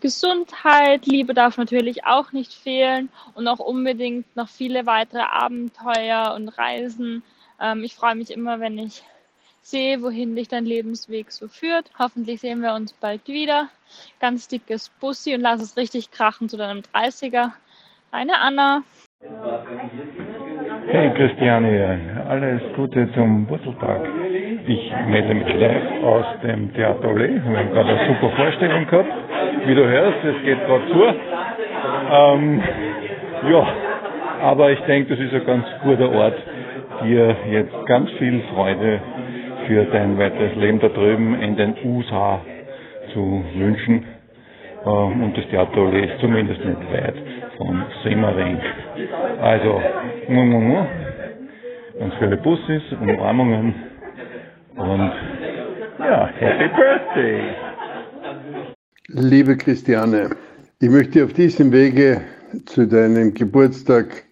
Gesundheit, 0.00 1.06
Liebe 1.06 1.34
darf 1.34 1.56
natürlich 1.56 2.04
auch 2.04 2.32
nicht 2.32 2.52
fehlen 2.52 3.10
und 3.34 3.46
auch 3.46 3.60
unbedingt 3.60 4.34
noch 4.34 4.48
viele 4.48 4.86
weitere 4.86 5.22
Abenteuer 5.22 6.34
und 6.34 6.48
Reisen. 6.48 7.22
Ähm, 7.60 7.84
ich 7.84 7.94
freue 7.94 8.16
mich 8.16 8.30
immer, 8.32 8.58
wenn 8.58 8.78
ich 8.78 9.04
sehe, 9.70 10.00
wohin 10.02 10.36
dich 10.36 10.48
dein 10.48 10.64
Lebensweg 10.64 11.32
so 11.32 11.48
führt. 11.48 11.90
Hoffentlich 11.98 12.40
sehen 12.40 12.60
wir 12.60 12.74
uns 12.74 12.92
bald 12.92 13.26
wieder. 13.26 13.68
Ganz 14.20 14.48
dickes 14.48 14.90
Bussi 15.00 15.34
und 15.34 15.40
lass 15.40 15.60
es 15.60 15.76
richtig 15.76 16.10
krachen 16.10 16.48
zu 16.48 16.56
deinem 16.56 16.82
30er. 16.94 17.50
Deine 18.12 18.40
Anna. 18.40 18.82
Hey 20.86 21.12
Christiane, 21.14 22.24
alles 22.28 22.62
Gute 22.76 23.12
zum 23.14 23.48
Wurzeltag. 23.48 24.02
Ich 24.68 24.92
melde 25.08 25.34
mich 25.34 25.52
live 25.54 26.04
aus 26.04 26.24
dem 26.42 26.72
Theater 26.74 27.08
Olé. 27.08 27.42
Wir 27.44 27.58
haben 27.58 27.72
gerade 27.72 27.88
eine 27.88 28.14
super 28.14 28.36
Vorstellung 28.36 28.86
gehabt. 28.86 29.12
Wie 29.66 29.74
du 29.74 29.84
hörst, 29.84 30.24
es 30.24 30.42
geht 30.44 30.64
gerade 30.64 30.86
zu. 30.92 31.02
Ähm, 32.12 32.62
ja, 33.50 33.68
aber 34.42 34.70
ich 34.70 34.80
denke, 34.80 35.16
das 35.16 35.24
ist 35.24 35.34
ein 35.34 35.44
ganz 35.44 35.66
guter 35.82 36.10
Ort, 36.12 36.36
dir 37.02 37.36
jetzt 37.50 37.86
ganz 37.86 38.10
viel 38.12 38.42
Freude 38.54 39.00
für 39.66 39.84
dein 39.86 40.16
weiteres 40.18 40.54
Leben 40.56 40.78
da 40.80 40.88
drüben 40.88 41.34
in 41.40 41.56
den 41.56 41.74
USA 41.84 42.40
zu 43.12 43.44
wünschen. 43.54 44.04
Ähm, 44.84 45.22
und 45.22 45.36
das 45.36 45.44
Theater 45.50 45.92
ist 45.92 46.20
zumindest 46.20 46.64
nicht 46.64 46.92
weit 46.92 47.14
von 47.56 47.82
Semmering. 48.02 48.58
Also, 49.40 49.82
ganz 51.98 52.14
viele 52.18 52.36
Bussis, 52.36 52.82
Umarmungen 53.00 53.74
und 54.76 55.12
ja, 55.98 56.28
Happy 56.38 56.68
Birthday! 56.68 57.42
Liebe 59.08 59.56
Christiane, 59.56 60.30
ich 60.80 60.90
möchte 60.90 61.24
auf 61.24 61.32
diesem 61.32 61.72
Wege 61.72 62.20
zu 62.66 62.86
deinem 62.86 63.34
Geburtstag 63.34 64.24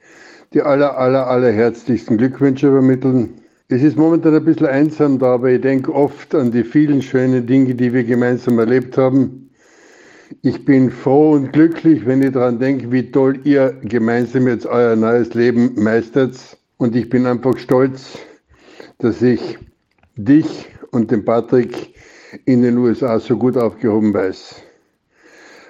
die 0.53 0.63
aller, 0.63 0.97
aller, 0.99 1.27
aller 1.27 1.51
herzlichsten 1.53 2.19
Glückwünsche 2.19 2.69
übermitteln. 2.69 3.44
Es 3.69 3.83
ist 3.83 3.97
momentan 3.97 4.35
ein 4.35 4.45
bisschen 4.45 4.67
einsam 4.67 5.19
da, 5.19 5.35
aber 5.35 5.51
ich 5.51 5.63
denke 5.63 5.95
oft 5.95 6.35
an 6.35 6.53
die 6.53 6.65
vielen 6.65 7.01
schönen 7.01 7.47
Dinge, 7.47 7.75
die 7.75 7.95
wir 7.95 8.05
gemeinsam 8.05 8.59
erlebt 8.59 8.99
haben. 8.99 9.49
Ich 10.43 10.67
bin 10.67 10.91
froh 10.91 11.33
und 11.33 11.55
glücklich, 11.55 12.05
wenn 12.05 12.23
ich 12.23 12.33
daran 12.33 12.59
denke, 12.59 12.93
wie 12.93 13.11
toll 13.11 13.41
ihr 13.45 13.75
gemeinsam 13.83 14.49
jetzt 14.49 14.67
euer 14.67 14.97
neues 14.97 15.33
Leben 15.33 15.83
meistert. 15.83 16.59
Und 16.77 16.95
ich 16.95 17.09
bin 17.09 17.25
einfach 17.25 17.57
stolz, 17.57 18.19
dass 18.99 19.23
ich 19.23 19.59
dich 20.15 20.67
und 20.91 21.11
den 21.11 21.25
Patrick 21.25 21.95
in 22.45 22.61
den 22.61 22.77
USA 22.77 23.19
so 23.19 23.39
gut 23.39 23.57
aufgehoben 23.57 24.13
weiß. 24.13 24.57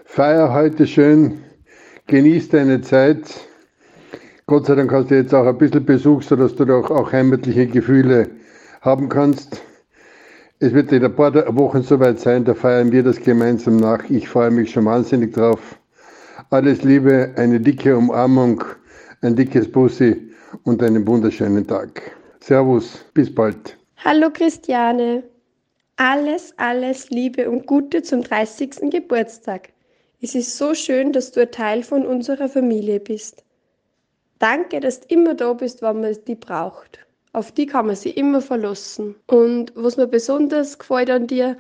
Feier 0.05 0.53
heute 0.53 0.89
schön, 0.89 1.45
genieß 2.09 2.49
deine 2.49 2.81
Zeit 2.81 3.23
Gott 4.47 4.67
sei 4.67 4.75
Dank 4.75 4.93
hast 4.93 5.11
du 5.11 5.15
jetzt 5.15 5.33
auch 5.33 5.47
ein 5.47 5.57
bisschen 5.57 5.87
Besuch, 5.87 6.23
sodass 6.23 6.55
du 6.55 6.65
auch, 6.65 6.91
auch 6.91 7.13
heimatliche 7.13 7.67
Gefühle 7.67 8.29
haben 8.83 9.09
kannst. 9.09 9.63
Es 10.59 10.75
wird 10.75 10.93
in 10.93 11.03
ein 11.03 11.17
paar 11.17 11.33
Wochen 11.57 11.83
soweit 11.83 12.21
sein, 12.21 12.45
da 12.45 12.53
feiern 12.53 12.93
wir 12.93 13.03
das 13.03 13.19
gemeinsam 13.19 13.79
nach. 13.79 14.05
Ich 14.11 14.29
freue 14.29 14.51
mich 14.51 14.71
schon 14.71 14.85
wahnsinnig 14.85 15.33
drauf. 15.33 15.79
Alles 16.51 16.83
Liebe, 16.83 17.33
eine 17.37 17.59
dicke 17.59 17.97
Umarmung, 17.97 18.63
ein 19.23 19.35
dickes 19.35 19.71
Bussi 19.73 20.31
und 20.65 20.83
einen 20.83 21.07
wunderschönen 21.07 21.67
Tag. 21.67 22.03
Servus, 22.41 23.03
bis 23.15 23.35
bald. 23.35 23.79
Hallo 24.05 24.29
Christiane. 24.31 25.23
Alles, 25.97 26.53
alles 26.59 27.09
Liebe 27.09 27.49
und 27.49 27.67
Gute 27.67 28.03
zum 28.03 28.23
30. 28.23 28.91
Geburtstag. 28.91 29.71
Es 30.21 30.35
ist 30.35 30.59
so 30.59 30.75
schön, 30.75 31.13
dass 31.13 31.33
du 31.33 31.41
ein 31.41 31.51
Teil 31.51 31.83
von 31.83 32.05
unserer 32.05 32.51
Familie 32.51 33.01
bist. 33.01 33.44
Danke, 34.45 34.79
dass 34.79 35.01
du 35.01 35.07
immer 35.09 35.33
da 35.33 35.55
bist, 35.55 35.81
wenn 35.81 36.03
man 36.03 36.15
die 36.27 36.35
braucht. 36.35 36.99
Auf 37.33 37.51
die 37.51 37.65
kann 37.65 37.87
man 37.87 37.97
sich 37.97 38.15
immer 38.19 38.43
verlassen. 38.43 39.15
Und 39.27 39.73
was 39.75 39.97
mir 39.97 40.07
besonders 40.07 40.79
gefällt 40.79 41.09
an 41.09 41.27
dir, 41.27 41.57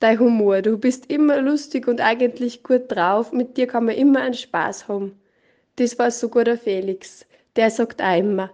dein 0.00 0.18
Humor. 0.18 0.60
Du 0.60 0.76
bist 0.76 1.08
immer 1.08 1.40
lustig 1.40 1.86
und 1.86 2.00
eigentlich 2.00 2.64
gut 2.64 2.82
drauf. 2.88 3.30
Mit 3.30 3.56
dir 3.56 3.68
kann 3.68 3.84
man 3.84 3.94
immer 3.94 4.22
einen 4.22 4.34
Spaß 4.34 4.88
haben. 4.88 5.16
Das 5.76 5.96
war 6.00 6.10
so 6.10 6.28
gut 6.28 6.48
der 6.48 6.58
Felix. 6.58 7.24
Der 7.54 7.70
sagt 7.70 8.02
auch 8.02 8.18
immer, 8.18 8.50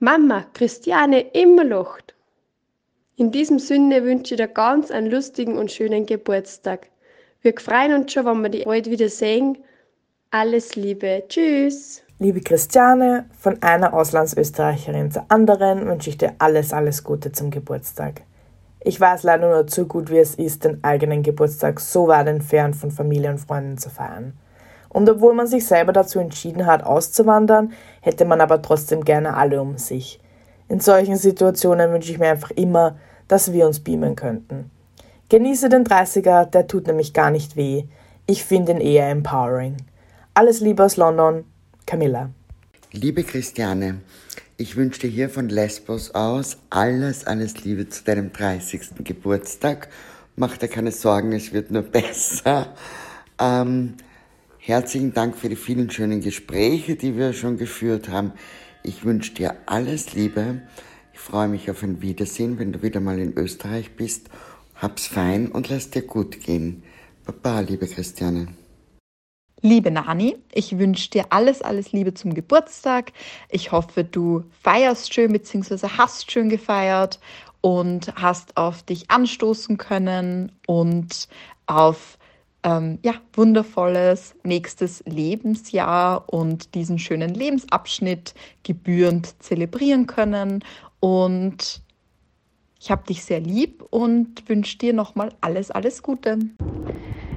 Mama, 0.00 0.44
Christiane 0.54 1.20
immer 1.32 1.62
lacht. 1.62 2.16
In 3.14 3.30
diesem 3.30 3.60
Sinne 3.60 4.02
wünsche 4.02 4.34
ich 4.34 4.40
dir 4.40 4.48
ganz 4.48 4.90
einen 4.90 5.12
lustigen 5.12 5.58
und 5.58 5.70
schönen 5.70 6.06
Geburtstag. 6.06 6.88
Wir 7.42 7.54
freuen 7.56 7.94
uns 7.94 8.12
schon, 8.12 8.26
wenn 8.26 8.42
wir 8.42 8.48
dich 8.48 8.64
bald 8.64 8.90
wieder 8.90 9.08
sehen. 9.08 9.58
Alles 10.32 10.74
Liebe. 10.74 11.22
Tschüss. 11.28 12.01
Liebe 12.22 12.40
Christiane, 12.40 13.24
von 13.36 13.60
einer 13.64 13.94
Auslandsösterreicherin 13.94 15.10
zur 15.10 15.24
anderen 15.26 15.88
wünsche 15.88 16.08
ich 16.08 16.18
dir 16.18 16.34
alles, 16.38 16.72
alles 16.72 17.02
Gute 17.02 17.32
zum 17.32 17.50
Geburtstag. 17.50 18.22
Ich 18.78 19.00
weiß 19.00 19.24
leider 19.24 19.50
nur 19.50 19.66
zu 19.66 19.88
gut, 19.88 20.08
wie 20.08 20.18
es 20.18 20.36
ist, 20.36 20.64
den 20.64 20.84
eigenen 20.84 21.24
Geburtstag 21.24 21.80
so 21.80 22.06
weit 22.06 22.28
entfernt 22.28 22.76
von 22.76 22.92
Familie 22.92 23.30
und 23.30 23.38
Freunden 23.38 23.76
zu 23.76 23.90
feiern. 23.90 24.34
Und 24.88 25.10
obwohl 25.10 25.34
man 25.34 25.48
sich 25.48 25.66
selber 25.66 25.92
dazu 25.92 26.20
entschieden 26.20 26.66
hat, 26.66 26.84
auszuwandern, 26.84 27.72
hätte 28.00 28.24
man 28.24 28.40
aber 28.40 28.62
trotzdem 28.62 29.02
gerne 29.02 29.36
alle 29.36 29.60
um 29.60 29.76
sich. 29.76 30.20
In 30.68 30.78
solchen 30.78 31.16
Situationen 31.16 31.90
wünsche 31.90 32.12
ich 32.12 32.20
mir 32.20 32.30
einfach 32.30 32.52
immer, 32.52 32.94
dass 33.26 33.52
wir 33.52 33.66
uns 33.66 33.80
beamen 33.80 34.14
könnten. 34.14 34.70
Genieße 35.28 35.68
den 35.68 35.84
30er, 35.84 36.44
der 36.44 36.68
tut 36.68 36.86
nämlich 36.86 37.14
gar 37.14 37.32
nicht 37.32 37.56
weh. 37.56 37.86
Ich 38.26 38.44
finde 38.44 38.70
ihn 38.70 38.80
eher 38.80 39.10
empowering. 39.10 39.76
Alles 40.34 40.60
Liebe 40.60 40.84
aus 40.84 40.96
London, 40.96 41.44
Camilla. 41.86 42.30
Liebe 42.92 43.24
Christiane, 43.24 44.00
ich 44.58 44.76
wünsche 44.76 45.00
dir 45.00 45.10
hier 45.10 45.30
von 45.30 45.48
Lesbos 45.48 46.10
aus 46.10 46.58
alles, 46.70 47.26
alles 47.26 47.64
Liebe 47.64 47.88
zu 47.88 48.04
deinem 48.04 48.32
30. 48.32 49.04
Geburtstag. 49.04 49.88
Mach 50.36 50.56
dir 50.56 50.68
keine 50.68 50.92
Sorgen, 50.92 51.32
es 51.32 51.52
wird 51.52 51.70
nur 51.70 51.82
besser. 51.82 52.74
Ähm, 53.38 53.94
herzlichen 54.58 55.14
Dank 55.14 55.36
für 55.36 55.48
die 55.48 55.56
vielen 55.56 55.90
schönen 55.90 56.20
Gespräche, 56.20 56.96
die 56.96 57.16
wir 57.16 57.32
schon 57.32 57.56
geführt 57.56 58.08
haben. 58.08 58.32
Ich 58.82 59.04
wünsche 59.04 59.34
dir 59.34 59.56
alles 59.66 60.12
Liebe. 60.14 60.62
Ich 61.12 61.20
freue 61.20 61.48
mich 61.48 61.70
auf 61.70 61.82
ein 61.82 62.02
Wiedersehen, 62.02 62.58
wenn 62.58 62.72
du 62.72 62.82
wieder 62.82 63.00
mal 63.00 63.18
in 63.18 63.36
Österreich 63.36 63.96
bist. 63.96 64.28
Hab's 64.74 65.06
fein 65.06 65.48
und 65.48 65.68
lass 65.68 65.90
dir 65.90 66.02
gut 66.02 66.40
gehen. 66.40 66.82
Baba, 67.24 67.60
liebe 67.60 67.86
Christiane. 67.86 68.48
Liebe 69.64 69.92
Nani, 69.92 70.36
ich 70.52 70.76
wünsche 70.76 71.08
dir 71.08 71.26
alles, 71.30 71.62
alles 71.62 71.92
Liebe 71.92 72.14
zum 72.14 72.34
Geburtstag. 72.34 73.12
Ich 73.48 73.70
hoffe, 73.70 74.02
du 74.02 74.42
feierst 74.60 75.14
schön 75.14 75.32
bzw. 75.32 75.86
hast 75.96 76.32
schön 76.32 76.48
gefeiert 76.48 77.20
und 77.60 78.12
hast 78.16 78.56
auf 78.56 78.82
dich 78.82 79.08
anstoßen 79.08 79.78
können 79.78 80.50
und 80.66 81.28
auf 81.66 82.18
ähm, 82.64 82.98
ja, 83.04 83.14
wundervolles 83.34 84.34
nächstes 84.42 85.04
Lebensjahr 85.06 86.28
und 86.28 86.74
diesen 86.74 86.98
schönen 86.98 87.32
Lebensabschnitt 87.32 88.34
gebührend 88.64 89.40
zelebrieren 89.40 90.08
können. 90.08 90.64
Und 90.98 91.82
ich 92.80 92.90
habe 92.90 93.06
dich 93.06 93.24
sehr 93.24 93.38
lieb 93.38 93.84
und 93.90 94.48
wünsche 94.48 94.78
dir 94.78 94.92
nochmal 94.92 95.32
alles, 95.40 95.70
alles 95.70 96.02
Gute. 96.02 96.38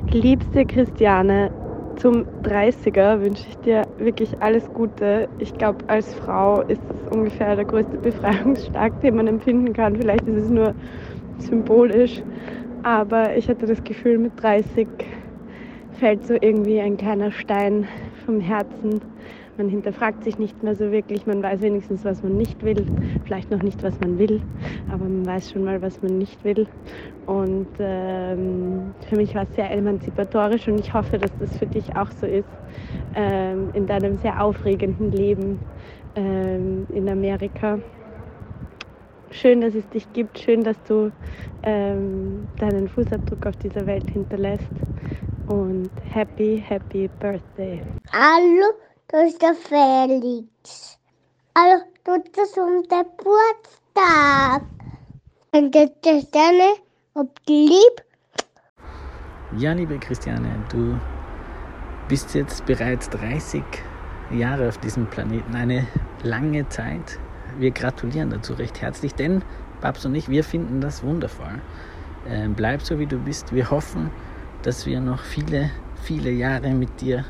Liebste 0.10 0.66
Christiane, 0.66 1.52
zum 1.97 2.25
30er 2.43 3.21
wünsche 3.21 3.47
ich 3.49 3.58
dir 3.58 3.84
wirklich 3.97 4.36
alles 4.41 4.67
Gute. 4.73 5.27
Ich 5.39 5.53
glaube, 5.58 5.79
als 5.88 6.13
Frau 6.13 6.62
ist 6.62 6.81
es 6.81 7.15
ungefähr 7.15 7.55
der 7.55 7.65
größte 7.65 7.97
Befreiungsschlag, 7.97 8.99
den 9.01 9.15
man 9.15 9.27
empfinden 9.27 9.73
kann. 9.73 9.95
Vielleicht 9.95 10.27
ist 10.27 10.45
es 10.45 10.49
nur 10.49 10.73
symbolisch, 11.39 12.21
aber 12.84 13.36
ich 13.36 13.49
hatte 13.49 13.65
das 13.65 13.84
Gefühl, 13.84 14.17
mit 14.17 14.31
30 14.41 14.88
fällt 15.99 16.25
so 16.25 16.36
irgendwie 16.39 16.79
ein 16.79 16.97
kleiner 16.97 17.31
Stein 17.31 17.88
vom 18.25 18.39
Herzen 18.39 19.01
man 19.58 19.70
hinterfragt 19.70 20.24
sich 20.24 20.38
nicht 20.38 20.62
mehr 20.63 20.76
so 20.76 20.91
wirklich, 20.91 21.26
man 21.26 21.41
weiß 21.41 21.62
wenigstens, 21.62 22.04
was 22.06 22.22
man 22.24 22.38
nicht 22.38 22.63
will, 22.63 22.86
vielleicht 23.26 23.52
noch 23.52 23.63
nicht, 23.63 23.82
was 23.84 24.00
man 24.00 24.18
will, 24.18 24.41
aber 24.89 25.04
man 25.06 25.26
weiß 25.26 25.52
schon 25.52 25.63
mal, 25.63 25.82
was 25.82 26.02
man 26.02 26.18
nicht 26.18 26.44
will. 26.44 26.68
Und 27.26 27.68
ähm, 27.80 28.94
für 29.10 29.15
mich 29.15 29.34
war 29.36 29.44
es 29.44 29.56
sehr 29.56 29.72
emanzipatorisch 29.72 30.68
und 30.68 30.80
ich 30.80 30.94
hoffe, 30.94 31.18
dass 31.18 31.32
das 31.39 31.58
für 31.58 31.68
dich 31.68 31.96
auch 31.96 32.12
so 32.12 32.26
ist 32.26 32.50
ähm, 33.15 33.70
in 33.74 33.88
deinem 33.88 34.18
sehr 34.18 34.41
aufregenden 34.44 35.12
Leben 35.12 35.60
ähm, 36.15 36.88
in 36.94 37.10
Amerika. 37.10 37.80
schön, 39.32 39.62
dass 39.62 39.76
es 39.76 39.88
dich 39.89 40.12
gibt, 40.13 40.39
schön, 40.39 40.63
dass 40.63 40.82
du 40.84 41.12
ähm, 41.63 42.48
deinen 42.60 42.88
Fußabdruck 42.88 43.46
auf 43.46 43.56
dieser 43.58 43.86
Welt 43.86 44.10
hinterlässt 44.10 44.70
und 45.48 45.89
happy, 46.12 46.63
happy 46.65 47.10
Birthday. 47.20 47.82
Hallo, 48.12 48.74
da 49.08 49.22
ist 49.22 49.41
der 49.41 49.54
Felix. 49.54 50.98
Hallo, 51.58 51.82
tut 52.04 52.38
das 52.38 52.58
um 52.58 52.84
den 52.84 53.06
Geburtstag. 53.18 54.63
Und 55.52 55.74
der 55.74 56.22
Sterne, 56.22 56.76
ob 57.13 57.44
die 57.46 57.68
lieb? 57.68 58.04
Ja, 59.58 59.74
liebe 59.74 59.98
Christiane, 60.00 60.50
du 60.70 61.00
bist 62.10 62.34
jetzt 62.36 62.65
bereits 62.65 63.10
30 63.12 63.63
Jahre 64.32 64.68
auf 64.68 64.78
diesem 64.80 65.08
Planeten, 65.08 65.56
eine 65.56 65.88
lange 66.24 66.68
Zeit. 66.70 67.20
Wir 67.58 67.72
gratulieren 67.72 68.32
dazu 68.32 68.54
recht 68.54 68.82
herzlich, 68.82 69.13
denn 69.13 69.44
Babs 69.82 70.06
und 70.06 70.15
ich, 70.15 70.28
wir 70.30 70.44
finden 70.44 70.82
das 70.82 71.04
wundervoll. 71.04 71.62
Ähm, 72.28 72.54
bleib 72.56 72.82
so, 72.82 73.00
wie 73.00 73.06
du 73.06 73.18
bist. 73.18 73.54
Wir 73.54 73.70
hoffen, 73.70 74.10
dass 74.63 74.86
wir 74.86 75.00
noch 75.00 75.22
viele, 75.22 75.70
viele 76.04 76.32
Jahre 76.32 76.72
mit 76.72 77.00
dir 77.00 77.24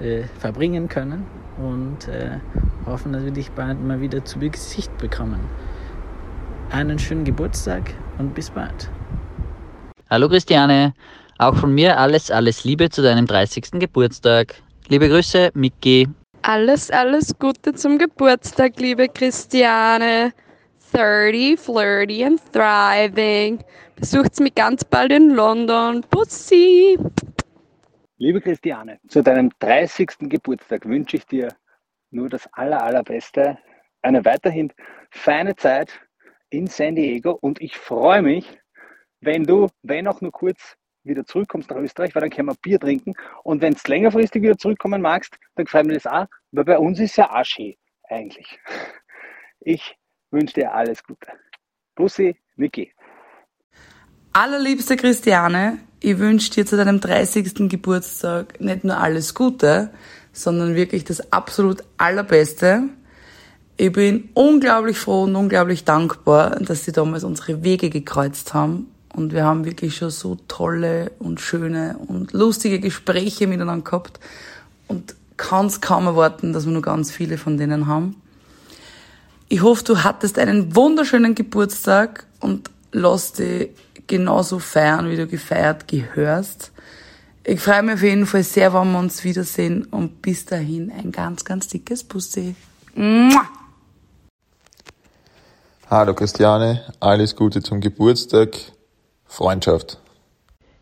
äh, 0.00 0.24
verbringen 0.38 0.88
können 0.88 1.26
und 1.58 2.08
äh, 2.08 2.38
hoffen, 2.86 3.12
dass 3.12 3.24
wir 3.24 3.30
dich 3.30 3.50
bald 3.50 3.82
mal 3.82 4.00
wieder 4.00 4.24
zu 4.24 4.38
Gesicht 4.38 4.96
bekommen. 4.98 5.40
Einen 6.70 6.98
schönen 6.98 7.24
Geburtstag 7.24 7.94
und 8.18 8.34
bis 8.34 8.50
bald. 8.50 8.90
Hallo 10.10 10.28
Christiane, 10.28 10.94
auch 11.38 11.56
von 11.56 11.74
mir 11.74 11.98
alles, 11.98 12.30
alles 12.30 12.64
Liebe 12.64 12.90
zu 12.90 13.02
deinem 13.02 13.26
30. 13.26 13.72
Geburtstag. 13.72 14.54
Liebe 14.88 15.08
Grüße, 15.08 15.50
Miki. 15.54 16.08
Alles, 16.42 16.90
alles 16.90 17.36
Gute 17.38 17.74
zum 17.74 17.98
Geburtstag, 17.98 18.78
liebe 18.78 19.08
Christiane. 19.08 20.32
30, 20.92 21.58
flirty 21.58 22.24
and 22.24 22.40
thriving. 22.52 23.58
Besucht's 23.96 24.40
mich 24.40 24.54
ganz 24.54 24.84
bald 24.84 25.10
in 25.10 25.30
London. 25.30 26.02
Pussy! 26.10 26.96
Liebe 28.18 28.40
Christiane, 28.40 28.98
zu 29.08 29.22
deinem 29.22 29.50
30. 29.58 30.08
Geburtstag 30.20 30.86
wünsche 30.86 31.18
ich 31.18 31.26
dir 31.26 31.54
nur 32.10 32.30
das 32.30 32.48
aller, 32.54 32.82
allerbeste, 32.82 33.58
eine 34.00 34.24
weiterhin 34.24 34.72
feine 35.10 35.54
Zeit 35.54 36.00
in 36.48 36.66
San 36.66 36.94
Diego 36.94 37.32
und 37.32 37.60
ich 37.60 37.76
freue 37.76 38.22
mich, 38.22 38.58
wenn 39.20 39.44
du, 39.44 39.68
wenn 39.82 40.08
auch 40.08 40.22
nur 40.22 40.32
kurz, 40.32 40.78
wieder 41.02 41.26
zurückkommst 41.26 41.68
nach 41.68 41.76
Österreich, 41.76 42.14
weil 42.14 42.22
dann 42.22 42.30
können 42.30 42.48
wir 42.48 42.54
Bier 42.54 42.80
trinken 42.80 43.12
und 43.44 43.60
wenn 43.60 43.74
du 43.74 43.80
längerfristig 43.86 44.42
wieder 44.42 44.56
zurückkommen 44.56 45.02
magst, 45.02 45.36
dann 45.56 45.66
freuen 45.66 45.88
wir 45.88 45.94
das 45.96 46.06
auch, 46.06 46.26
weil 46.52 46.64
bei 46.64 46.78
uns 46.78 46.98
ist 46.98 47.16
ja 47.16 47.30
Aschi 47.30 47.78
eigentlich. 48.04 48.58
Ich 49.60 49.94
wünsche 50.30 50.54
dir 50.54 50.72
alles 50.72 51.04
Gute. 51.04 51.28
Bussi, 51.94 52.40
Niki. 52.56 52.94
Allerliebste 54.32 54.96
Christiane, 54.96 55.80
ich 56.06 56.20
wünsche 56.20 56.52
dir 56.52 56.64
zu 56.64 56.76
deinem 56.76 57.00
30. 57.00 57.68
Geburtstag 57.68 58.60
nicht 58.60 58.84
nur 58.84 58.96
alles 58.96 59.34
Gute, 59.34 59.90
sondern 60.32 60.76
wirklich 60.76 61.02
das 61.02 61.32
absolut 61.32 61.82
Allerbeste. 61.96 62.84
Ich 63.76 63.90
bin 63.90 64.28
unglaublich 64.32 64.98
froh 64.98 65.24
und 65.24 65.34
unglaublich 65.34 65.82
dankbar, 65.82 66.60
dass 66.60 66.84
sie 66.84 66.92
damals 66.92 67.24
unsere 67.24 67.64
Wege 67.64 67.90
gekreuzt 67.90 68.54
haben. 68.54 68.86
Und 69.14 69.32
wir 69.32 69.42
haben 69.42 69.64
wirklich 69.64 69.96
schon 69.96 70.10
so 70.10 70.38
tolle 70.46 71.10
und 71.18 71.40
schöne 71.40 71.96
und 72.06 72.32
lustige 72.32 72.78
Gespräche 72.78 73.48
miteinander 73.48 73.82
gehabt. 73.84 74.20
Und 74.86 75.16
kann 75.36 75.66
es 75.66 75.80
kaum 75.80 76.06
erwarten, 76.06 76.52
dass 76.52 76.66
wir 76.66 76.72
noch 76.72 76.82
ganz 76.82 77.10
viele 77.10 77.36
von 77.36 77.58
denen 77.58 77.88
haben. 77.88 78.14
Ich 79.48 79.60
hoffe, 79.60 79.82
du 79.82 80.04
hattest 80.04 80.38
einen 80.38 80.76
wunderschönen 80.76 81.34
Geburtstag 81.34 82.26
und 82.38 82.70
lass 82.96 83.32
dich 83.32 83.70
genauso 84.06 84.58
feiern, 84.58 85.10
wie 85.10 85.16
du 85.16 85.26
gefeiert 85.26 85.86
gehörst. 85.86 86.72
Ich 87.44 87.60
freue 87.60 87.82
mich 87.82 87.94
auf 87.94 88.02
jeden 88.02 88.26
Fall 88.26 88.42
sehr, 88.42 88.72
wenn 88.72 88.90
wir 88.90 88.98
uns 88.98 89.22
wiedersehen 89.22 89.84
und 89.84 90.22
bis 90.22 90.46
dahin 90.46 90.90
ein 90.90 91.12
ganz, 91.12 91.44
ganz 91.44 91.68
dickes. 91.68 92.04
Mua! 92.94 93.42
Hallo 95.88 96.14
Christiane, 96.14 96.82
alles 96.98 97.36
Gute 97.36 97.62
zum 97.62 97.80
Geburtstag, 97.80 98.56
Freundschaft. 99.26 100.00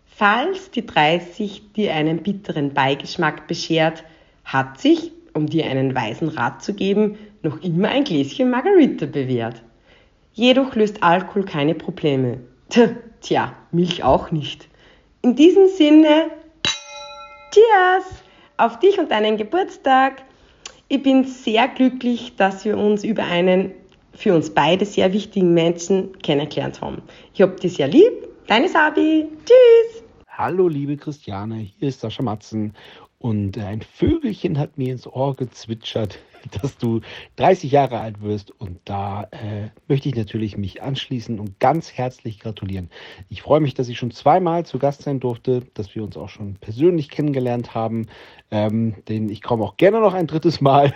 Falls 0.06 0.70
die 0.70 0.86
30 0.86 1.72
dir 1.72 1.92
einen 1.94 2.22
bitteren 2.22 2.72
Beigeschmack 2.72 3.46
beschert, 3.48 4.04
hat 4.44 4.80
sich, 4.80 5.12
um 5.34 5.46
dir 5.46 5.66
einen 5.66 5.94
weisen 5.94 6.28
Rat 6.28 6.62
zu 6.62 6.72
geben, 6.72 7.18
noch 7.42 7.60
immer 7.62 7.88
ein 7.88 8.04
Gläschen 8.04 8.50
Margarita 8.50 9.06
bewährt. 9.06 9.62
Jedoch 10.34 10.74
löst 10.74 11.02
Alkohol 11.04 11.44
keine 11.44 11.76
Probleme. 11.76 12.40
Tja, 13.20 13.54
Milch 13.70 14.02
auch 14.02 14.32
nicht. 14.32 14.68
In 15.22 15.36
diesem 15.36 15.68
Sinne, 15.68 16.30
Cheers 17.52 18.04
auf 18.56 18.80
dich 18.80 18.98
und 18.98 19.12
deinen 19.12 19.36
Geburtstag. 19.36 20.24
Ich 20.88 21.02
bin 21.04 21.24
sehr 21.24 21.68
glücklich, 21.68 22.34
dass 22.36 22.64
wir 22.64 22.76
uns 22.76 23.04
über 23.04 23.22
einen 23.24 23.72
für 24.12 24.34
uns 24.34 24.50
beide 24.50 24.84
sehr 24.84 25.12
wichtigen 25.12 25.54
Menschen 25.54 26.18
kennengelernt 26.18 26.80
haben. 26.80 27.02
Ich 27.32 27.40
hab 27.40 27.60
dich 27.60 27.74
sehr 27.74 27.88
lieb. 27.88 28.28
Deine 28.48 28.68
Sabi. 28.68 29.28
Tschüss. 29.44 30.02
Hallo, 30.28 30.66
liebe 30.66 30.96
Christiane, 30.96 31.70
hier 31.78 31.88
ist 31.88 32.00
Sascha 32.00 32.24
Matzen 32.24 32.74
und 33.24 33.56
ein 33.56 33.80
Vögelchen 33.80 34.58
hat 34.58 34.76
mir 34.76 34.92
ins 34.92 35.06
Ohr 35.06 35.34
gezwitschert, 35.34 36.18
dass 36.60 36.76
du 36.76 37.00
30 37.36 37.72
Jahre 37.72 37.98
alt 38.00 38.20
wirst. 38.20 38.50
Und 38.50 38.80
da 38.84 39.22
äh, 39.30 39.70
möchte 39.88 40.10
ich 40.10 40.14
natürlich 40.14 40.58
mich 40.58 40.82
anschließen 40.82 41.40
und 41.40 41.58
ganz 41.58 41.90
herzlich 41.94 42.38
gratulieren. 42.38 42.90
Ich 43.30 43.40
freue 43.40 43.60
mich, 43.60 43.72
dass 43.72 43.88
ich 43.88 43.96
schon 43.96 44.10
zweimal 44.10 44.66
zu 44.66 44.78
Gast 44.78 45.04
sein 45.04 45.20
durfte, 45.20 45.62
dass 45.72 45.94
wir 45.94 46.04
uns 46.04 46.18
auch 46.18 46.28
schon 46.28 46.56
persönlich 46.56 47.08
kennengelernt 47.08 47.74
haben. 47.74 48.08
Ähm, 48.50 48.96
denn 49.08 49.30
ich 49.30 49.40
komme 49.40 49.64
auch 49.64 49.78
gerne 49.78 50.00
noch 50.00 50.12
ein 50.12 50.26
drittes 50.26 50.60
Mal 50.60 50.92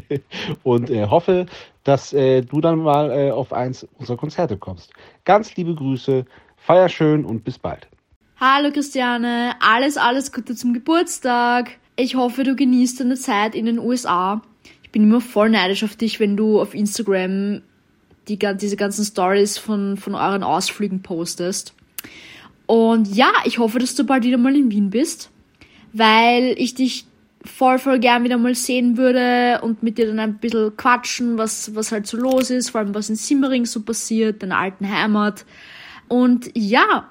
und 0.64 0.90
äh, 0.90 1.06
hoffe, 1.06 1.46
dass 1.84 2.12
äh, 2.12 2.42
du 2.42 2.60
dann 2.60 2.80
mal 2.80 3.12
äh, 3.12 3.30
auf 3.30 3.52
eins 3.52 3.86
unserer 3.96 4.16
Konzerte 4.16 4.56
kommst. 4.56 4.92
Ganz 5.24 5.54
liebe 5.54 5.76
Grüße, 5.76 6.24
feier 6.56 6.88
schön 6.88 7.24
und 7.24 7.44
bis 7.44 7.60
bald. 7.60 7.88
Hallo 8.42 8.70
Christiane, 8.70 9.54
alles, 9.60 9.98
alles 9.98 10.32
Gute 10.32 10.54
zum 10.54 10.72
Geburtstag. 10.72 11.72
Ich 11.96 12.14
hoffe, 12.14 12.42
du 12.42 12.56
genießt 12.56 12.98
deine 12.98 13.16
Zeit 13.16 13.54
in 13.54 13.66
den 13.66 13.78
USA. 13.78 14.40
Ich 14.82 14.90
bin 14.90 15.02
immer 15.02 15.20
voll 15.20 15.50
neidisch 15.50 15.84
auf 15.84 15.94
dich, 15.94 16.20
wenn 16.20 16.38
du 16.38 16.58
auf 16.58 16.72
Instagram 16.72 17.60
die, 18.28 18.38
diese 18.38 18.76
ganzen 18.76 19.04
Stories 19.04 19.58
von, 19.58 19.98
von 19.98 20.14
euren 20.14 20.42
Ausflügen 20.42 21.02
postest. 21.02 21.74
Und 22.64 23.14
ja, 23.14 23.30
ich 23.44 23.58
hoffe, 23.58 23.78
dass 23.78 23.94
du 23.94 24.04
bald 24.04 24.24
wieder 24.24 24.38
mal 24.38 24.56
in 24.56 24.70
Wien 24.70 24.88
bist, 24.88 25.28
weil 25.92 26.54
ich 26.56 26.74
dich 26.74 27.04
voll, 27.44 27.78
voll 27.78 27.98
gern 27.98 28.24
wieder 28.24 28.38
mal 28.38 28.54
sehen 28.54 28.96
würde 28.96 29.60
und 29.62 29.82
mit 29.82 29.98
dir 29.98 30.06
dann 30.06 30.18
ein 30.18 30.38
bisschen 30.38 30.74
quatschen, 30.78 31.36
was, 31.36 31.74
was 31.74 31.92
halt 31.92 32.06
so 32.06 32.16
los 32.16 32.48
ist, 32.48 32.70
vor 32.70 32.80
allem 32.80 32.94
was 32.94 33.10
in 33.10 33.16
Simmering 33.16 33.66
so 33.66 33.82
passiert, 33.82 34.42
deiner 34.42 34.56
alten 34.56 34.90
Heimat. 34.90 35.44
Und 36.08 36.50
ja, 36.54 37.10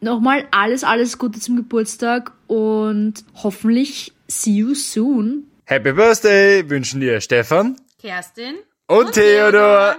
nochmal 0.00 0.46
alles, 0.50 0.84
alles 0.84 1.18
Gute 1.18 1.40
zum 1.40 1.56
Geburtstag 1.56 2.32
und 2.46 3.24
hoffentlich 3.42 4.12
see 4.28 4.56
you 4.56 4.74
soon. 4.74 5.50
Happy 5.64 5.92
Birthday 5.92 6.68
wünschen 6.68 7.00
dir 7.00 7.20
Stefan 7.20 7.76
Kerstin 8.00 8.56
und, 8.86 9.12
Theodor. 9.12 9.98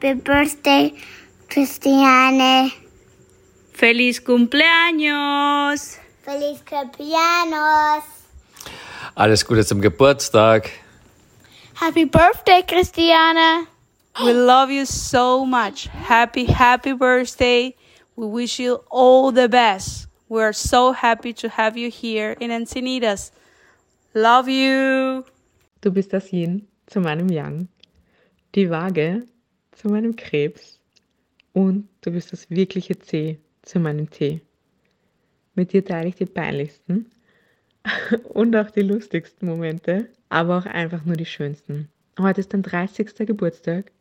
Happy 0.00 0.14
Birthday, 0.14 0.94
Christiane. 1.48 2.70
Feliz 3.72 4.24
cumpleaños. 4.24 5.98
Feliz 6.24 6.64
cumpleaños. 6.64 8.04
Alles 9.14 9.44
Gute 9.44 9.64
zum 9.64 9.80
Geburtstag. 9.80 10.70
Happy 11.78 12.06
birthday, 12.06 12.62
Christiane. 12.62 13.66
We 14.18 14.32
love 14.32 14.70
you 14.70 14.86
so 14.86 15.44
much. 15.44 15.90
Happy, 16.08 16.46
happy 16.46 16.94
birthday. 16.94 17.75
We 18.18 18.26
wish 18.26 18.58
you 18.58 18.80
all 18.90 19.30
the 19.30 19.46
best. 19.46 20.08
We 20.30 20.40
are 20.42 20.54
so 20.54 20.92
happy 20.92 21.34
to 21.34 21.50
have 21.50 21.76
you 21.76 21.90
here 21.90 22.32
in 22.40 22.50
Encinitas. 22.50 23.30
Love 24.14 24.48
you. 24.48 25.22
Du 25.82 25.90
bist 25.90 26.14
das 26.14 26.32
Yin 26.32 26.66
zu 26.86 27.00
meinem 27.00 27.28
Yang, 27.28 27.68
die 28.54 28.70
Waage 28.70 29.26
zu 29.72 29.90
meinem 29.90 30.16
Krebs 30.16 30.80
und 31.52 31.88
du 32.00 32.10
bist 32.10 32.32
das 32.32 32.48
wirkliche 32.48 32.98
C 32.98 33.38
zu 33.60 33.80
meinem 33.80 34.08
T. 34.08 34.40
Mit 35.54 35.74
dir 35.74 35.84
teile 35.84 36.08
ich 36.08 36.14
die 36.14 36.24
peinlichsten 36.24 37.10
und 38.30 38.56
auch 38.56 38.70
die 38.70 38.80
lustigsten 38.80 39.46
Momente, 39.46 40.08
aber 40.30 40.56
auch 40.56 40.66
einfach 40.66 41.04
nur 41.04 41.16
die 41.16 41.26
schönsten. 41.26 41.90
Heute 42.18 42.40
ist 42.40 42.54
dein 42.54 42.62
30. 42.62 43.14
Geburtstag 43.26 43.92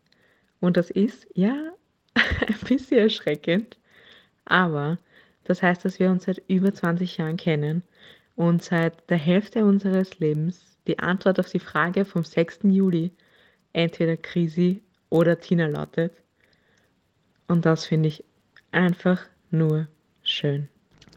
und 0.62 0.78
das 0.78 0.90
ist, 0.90 1.28
ja, 1.34 1.74
ein 2.14 2.60
bisschen 2.66 3.00
erschreckend, 3.00 3.78
aber 4.46 4.98
das 5.44 5.62
heißt, 5.62 5.86
dass 5.86 6.00
wir 6.00 6.10
uns 6.10 6.26
seit 6.26 6.42
über 6.48 6.74
20 6.74 7.18
Jahren 7.18 7.38
kennen 7.38 7.84
und 8.36 8.64
seit 8.64 9.10
der 9.10 9.18
Hälfte 9.18 9.66
unseres 9.66 10.20
Lebens 10.20 10.78
die 10.88 11.00
Antwort 11.00 11.40
auf 11.40 11.50
die 11.50 11.60
Frage 11.60 12.06
vom 12.06 12.24
6. 12.24 12.60
Juli 12.64 13.12
entweder 13.74 14.18
Krisi 14.18 14.82
oder 15.10 15.40
Tina 15.40 15.68
lautet. 15.68 16.14
Und 17.48 17.66
das 17.66 17.86
finde 17.86 18.10
ich 18.10 18.24
einfach 18.72 19.22
nur 19.52 19.88
schön. 20.24 20.68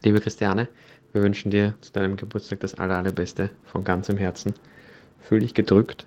Liebe 0.03 0.21
Christiane, 0.21 0.69
wir 1.13 1.23
wünschen 1.23 1.51
dir 1.51 1.75
zu 1.81 1.93
deinem 1.93 2.17
Geburtstag 2.17 2.61
das 2.61 2.75
aller, 2.75 2.97
allerbeste 2.97 3.51
von 3.65 3.85
ganzem 3.85 4.17
Herzen. 4.17 4.55
Fühl 5.21 5.41
dich 5.41 5.55
gedrückt. 5.55 6.07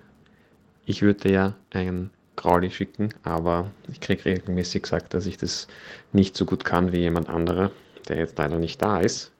Ich 0.86 1.02
würde 1.02 1.20
dir 1.20 1.32
ja 1.32 1.56
ein 1.70 2.10
Grauli 2.36 2.70
schicken, 2.70 3.12
aber 3.22 3.70
ich 3.90 4.00
kriege 4.00 4.24
regelmäßig 4.24 4.82
gesagt, 4.82 5.14
dass 5.14 5.26
ich 5.26 5.36
das 5.36 5.68
nicht 6.12 6.36
so 6.36 6.44
gut 6.44 6.64
kann 6.64 6.92
wie 6.92 6.98
jemand 6.98 7.28
anderer, 7.28 7.70
der 8.08 8.16
jetzt 8.18 8.38
leider 8.38 8.58
nicht 8.58 8.80
da 8.80 9.00
ist. 9.00 9.32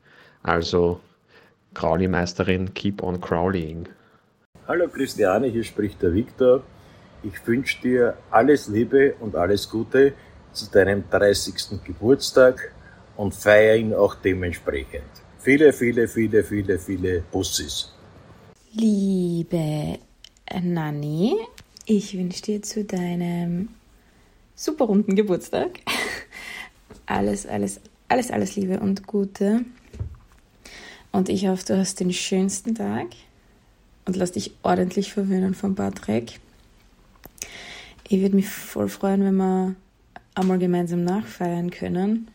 Also 0.42 1.00
Grauli-Meisterin, 1.74 2.74
keep 2.74 3.02
on 3.02 3.20
crawling. 3.20 3.88
Hallo 4.68 4.88
Christiane, 4.88 5.48
hier 5.48 5.64
spricht 5.64 6.02
der 6.02 6.14
Viktor. 6.14 6.62
Ich 7.22 7.46
wünsche 7.46 7.80
dir 7.82 8.16
alles 8.30 8.68
Liebe 8.68 9.14
und 9.20 9.36
alles 9.36 9.68
Gute 9.70 10.12
zu 10.52 10.70
deinem 10.70 11.04
30. 11.10 11.82
Geburtstag 11.84 12.72
und 13.16 13.34
feiere 13.34 13.76
ihn 13.76 13.94
auch 13.94 14.14
dementsprechend. 14.14 15.04
Viele, 15.38 15.72
viele, 15.72 16.08
viele, 16.08 16.44
viele, 16.44 16.78
viele 16.78 17.20
Bussis. 17.32 17.92
Liebe 18.72 19.98
Nanni, 20.62 21.36
ich 21.96 22.16
wünsche 22.16 22.42
dir 22.42 22.62
zu 22.62 22.84
deinem 22.84 23.68
super 24.54 24.86
runden 24.86 25.14
Geburtstag 25.14 25.80
alles, 27.06 27.46
alles, 27.46 27.80
alles, 28.08 28.30
alles 28.30 28.56
Liebe 28.56 28.80
und 28.80 29.06
Gute. 29.06 29.64
Und 31.10 31.28
ich 31.28 31.46
hoffe, 31.48 31.64
du 31.66 31.78
hast 31.78 32.00
den 32.00 32.12
schönsten 32.12 32.74
Tag 32.74 33.08
und 34.06 34.16
lass 34.16 34.32
dich 34.32 34.52
ordentlich 34.62 35.12
verwöhnen 35.12 35.54
von 35.54 35.74
Patrick. 35.74 36.40
Ich 38.08 38.20
würde 38.20 38.36
mich 38.36 38.48
voll 38.48 38.88
freuen, 38.88 39.22
wenn 39.24 39.36
wir 39.36 39.74
einmal 40.34 40.58
gemeinsam 40.58 41.04
nachfeiern 41.04 41.70
können. 41.70 42.28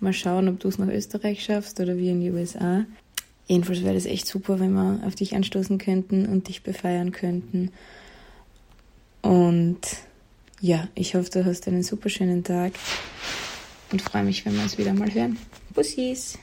Mal 0.00 0.14
schauen, 0.14 0.48
ob 0.48 0.58
du 0.60 0.68
es 0.68 0.78
nach 0.78 0.88
Österreich 0.88 1.44
schaffst 1.44 1.78
oder 1.80 1.98
wir 1.98 2.12
in 2.12 2.20
die 2.22 2.30
USA. 2.30 2.86
Jedenfalls 3.46 3.82
wäre 3.82 3.94
das 3.94 4.06
echt 4.06 4.26
super, 4.26 4.58
wenn 4.58 4.72
wir 4.72 5.00
auf 5.06 5.14
dich 5.14 5.36
anstoßen 5.36 5.76
könnten 5.76 6.26
und 6.26 6.48
dich 6.48 6.62
befeiern 6.62 7.12
könnten. 7.12 7.70
Und 9.22 9.80
ja, 10.60 10.88
ich 10.94 11.14
hoffe, 11.14 11.30
du 11.30 11.44
hast 11.44 11.66
einen 11.68 11.82
super 11.82 12.08
schönen 12.08 12.44
Tag 12.44 12.72
und 13.90 14.02
freue 14.02 14.24
mich, 14.24 14.44
wenn 14.44 14.54
wir 14.54 14.62
uns 14.62 14.78
wieder 14.78 14.92
mal 14.92 15.12
hören. 15.12 15.38
Bussis! 15.74 16.38